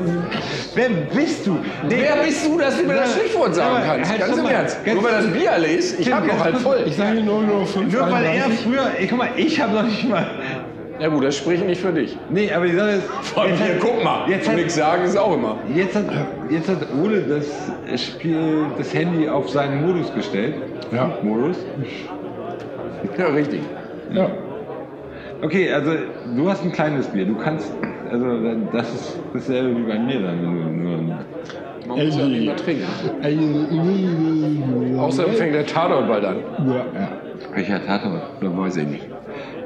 [0.74, 1.56] Wer bist du?
[1.88, 4.10] wer bist du, dass du mir das Stichwort sagen kannst?
[4.10, 4.84] halt Ganz im mal, Ernst.
[4.84, 6.84] ganz- Nur weil das Bier alle ist, ich hab noch kurz, voll.
[6.86, 8.90] Ich sage nur nur 5 Nur weil er früher.
[8.98, 10.26] Ey, guck mal, ich habe noch nicht mal.
[10.98, 12.16] Ja gut, das spricht nicht für dich.
[12.30, 13.08] Nee, aber die Sache ist.
[13.36, 15.56] Jetzt hier, hat- guck mal, Jetzt hat, nichts sagen ist auch immer.
[15.74, 16.04] jetzt, hat,
[16.48, 20.54] jetzt hat Ole das Spiel, das Handy auf seinen Modus gestellt.
[20.92, 21.10] Ja.
[21.22, 21.56] Modus.
[23.18, 23.60] Ja, richtig.
[24.12, 24.28] Ja.
[25.42, 25.92] Okay, also
[26.34, 27.26] du hast ein kleines Bier.
[27.26, 27.70] Du kannst.
[28.10, 28.24] Also
[28.72, 31.08] das ist dasselbe wie bei mir dann.
[31.88, 32.84] Man muss ja nicht mehr trinken.
[34.98, 36.36] Außerdem fängt der Tatort bald an.
[36.66, 37.08] Ja, ja.
[37.54, 38.22] welcher Tatort?
[38.40, 39.06] Oder weiß ich nicht.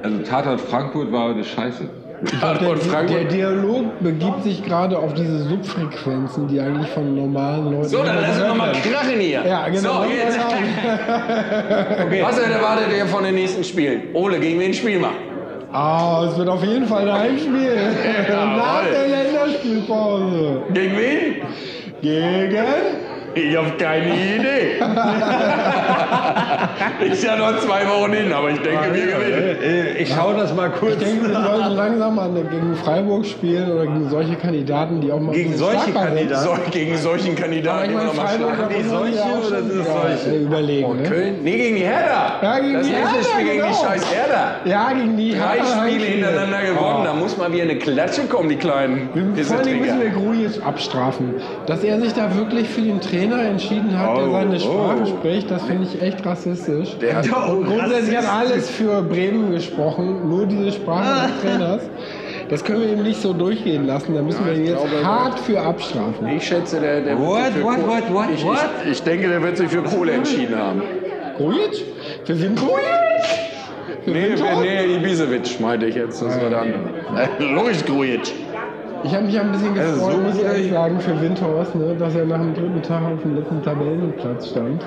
[0.02, 1.88] Also Tatort Frankfurt war heute scheiße.
[2.22, 7.88] Der, der Dialog begibt sich gerade auf diese Subfrequenzen, die eigentlich von normalen Leuten.
[7.88, 9.42] So, dann lass uns nochmal krachen hier.
[9.46, 10.02] Ja, genau.
[10.02, 10.38] So, jetzt.
[12.22, 14.02] Was erwartet ihr von den nächsten Spielen?
[14.12, 15.12] Ole, gegen wen spielen wir?
[15.72, 17.74] Ah, es wird auf jeden Fall ein Heimspiel.
[18.28, 20.62] Nach der Länderspielpause.
[20.74, 21.36] Gegen wen?
[22.02, 23.09] Gegen?
[23.34, 24.80] Ich habe keine Idee.
[27.12, 29.56] ist ja noch zwei Wochen hin, aber ich denke, wir gewinnen.
[29.62, 30.94] Äh, Ich schaue das mal kurz.
[30.94, 35.20] Ich denke, wir sollten langsam an gegen Freiburg spielen oder gegen solche Kandidaten, die auch
[35.20, 35.92] mal Gegen solche.
[35.92, 36.44] Kandidaten?
[36.44, 38.58] So, gegen solchen Kandidaten noch mal schlagen.
[38.58, 39.86] man solche oder sind es
[40.24, 40.36] solche?
[40.38, 41.02] überlegen.
[41.02, 41.08] Ne?
[41.08, 41.34] Köln?
[41.44, 42.32] Nee, gegen die Hertha.
[42.42, 43.84] Ja, gegen das die nächste Hertha, Spiel gegen die genau.
[43.84, 44.50] scheiß Hertha.
[44.64, 48.48] Ja, gegen die Drei Hertha Spiele hintereinander gewonnen, da muss mal wieder eine Klatsche kommen,
[48.48, 50.20] die kleinen Vor Dingen müssen wir Pisseträger.
[50.20, 51.34] Grujic abstrafen.
[51.66, 55.06] Dass er sich da wirklich für den Trainer entschieden hat, der Oh, seine Sprache oh.
[55.06, 56.96] spricht, das finde ich echt rassistisch.
[57.00, 61.82] Der hat Und grundsätzlich hat alles für Bremen gesprochen, nur diese Sprache des Trainers.
[62.48, 65.38] Das können wir ihm nicht so durchgehen lassen, da müssen wir ihn jetzt glaube, hart
[65.38, 66.26] für abstrafen.
[66.36, 68.70] Ich schätze, der, der What, wird sich für what, Kohle- what, what, ich, what?
[68.84, 70.82] Ich, ich denke, der wird sich für Kohle entschieden haben.
[71.36, 71.84] Grujic?
[72.24, 72.74] Für Windhorst?
[74.04, 76.22] Für Nee, nee, Ibisevic meinte ich jetzt.
[76.22, 76.80] Das war der andere.
[77.38, 78.32] Äh, Logisch Grujic.
[79.02, 82.14] Ich habe mich ein bisschen gefreut, so muss ich ehrlich sagen, für Windhorst, ne, dass
[82.14, 84.84] er nach dem dritten Tag auf dem letzten Tabellenplatz stand.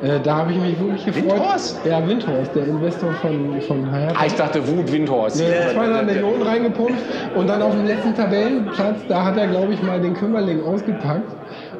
[0.00, 1.24] Äh, da habe ich mich wirklich gefreut.
[1.32, 1.84] Windhorst?
[1.86, 4.18] Ja, Windhorst, der Investor von, von Hertha.
[4.18, 5.40] Ah, ich dachte Wut Windhorst.
[5.42, 6.98] Hat Der- 200 der- der- Millionen reingepumpt
[7.34, 11.30] und dann auf dem letzten Tabellenplatz, da hat er, glaube ich, mal den Kümmerling ausgepackt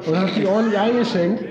[0.07, 1.43] und hat die ordentlich eingeschenkt.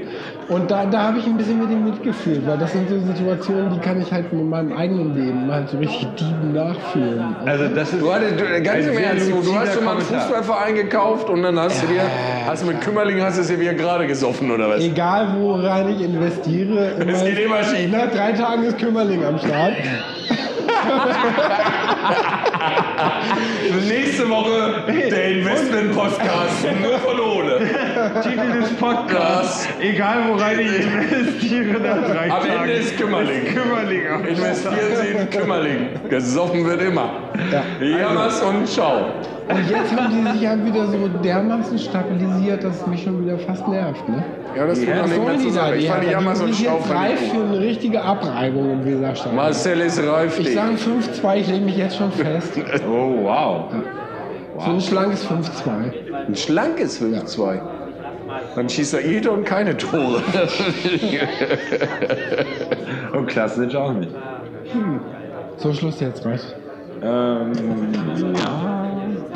[0.48, 3.72] Und da, da habe ich ein bisschen mit ihm mitgefühlt, weil das sind so Situationen,
[3.74, 7.34] die kann ich halt in meinem eigenen Leben halt so richtig Dieben nachfühlen.
[7.44, 10.02] Also das ist Du hattest, du, ganz im Ernst, du, hast schon mal einen.
[10.02, 12.02] Fußballverein gekauft und dann hast du dir,
[12.46, 14.84] hast du mit Kümmerling hast du es dir wieder gerade gesoffen oder was?
[14.84, 17.90] Egal worein ich investiere, Es geht immer schief.
[17.90, 19.72] nach drei Tagen ist Kümmerling am Start.
[23.88, 27.60] Nächste Woche der Investment-Podcast nur von Ole.
[28.22, 29.68] Titel des Podcasts.
[29.80, 33.44] Egal worein ich investiere, nach drei Am Ende ist Kümmerling.
[33.46, 35.88] Kümmerling am Investieren Sie in Kümmerling.
[36.08, 37.10] Gesoffen wird immer.
[37.80, 39.06] Jammers und ciao.
[39.48, 43.38] Und jetzt haben die sich ja wieder so dermaßen stabilisiert, dass es mich schon wieder
[43.38, 44.08] fast nervt.
[44.08, 44.24] Ne?
[44.56, 45.78] Ja, das noch nicht mehr zusammen.
[45.78, 49.36] Ich fand die Jammers sind und jetzt Schau reif für eine richtige Abreibung im Weserstadion.
[49.36, 50.38] Marcel ist reif.
[50.40, 52.52] Ich sage 5-2, ich lege mich jetzt schon fest.
[52.88, 53.64] Oh, wow.
[54.58, 56.26] So ein schlankes 5-2.
[56.28, 57.60] Ein schlankes 5-2.
[58.54, 60.22] Dann schießt er jede und keine Tore.
[63.12, 64.10] Und Klasnic auch nicht.
[65.58, 66.54] So, Schluss jetzt, reicht.
[67.02, 67.52] Ähm,
[68.34, 68.86] ja.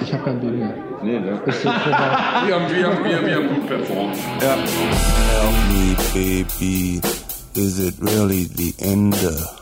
[0.02, 0.74] Ich habe kein Baby mehr.
[1.02, 1.84] Nee, das Wir haben,
[2.46, 4.16] wir haben, wir haben, wir haben gut performt.
[4.40, 4.60] Help
[5.68, 7.00] me, baby.
[7.54, 9.59] Is it really the end of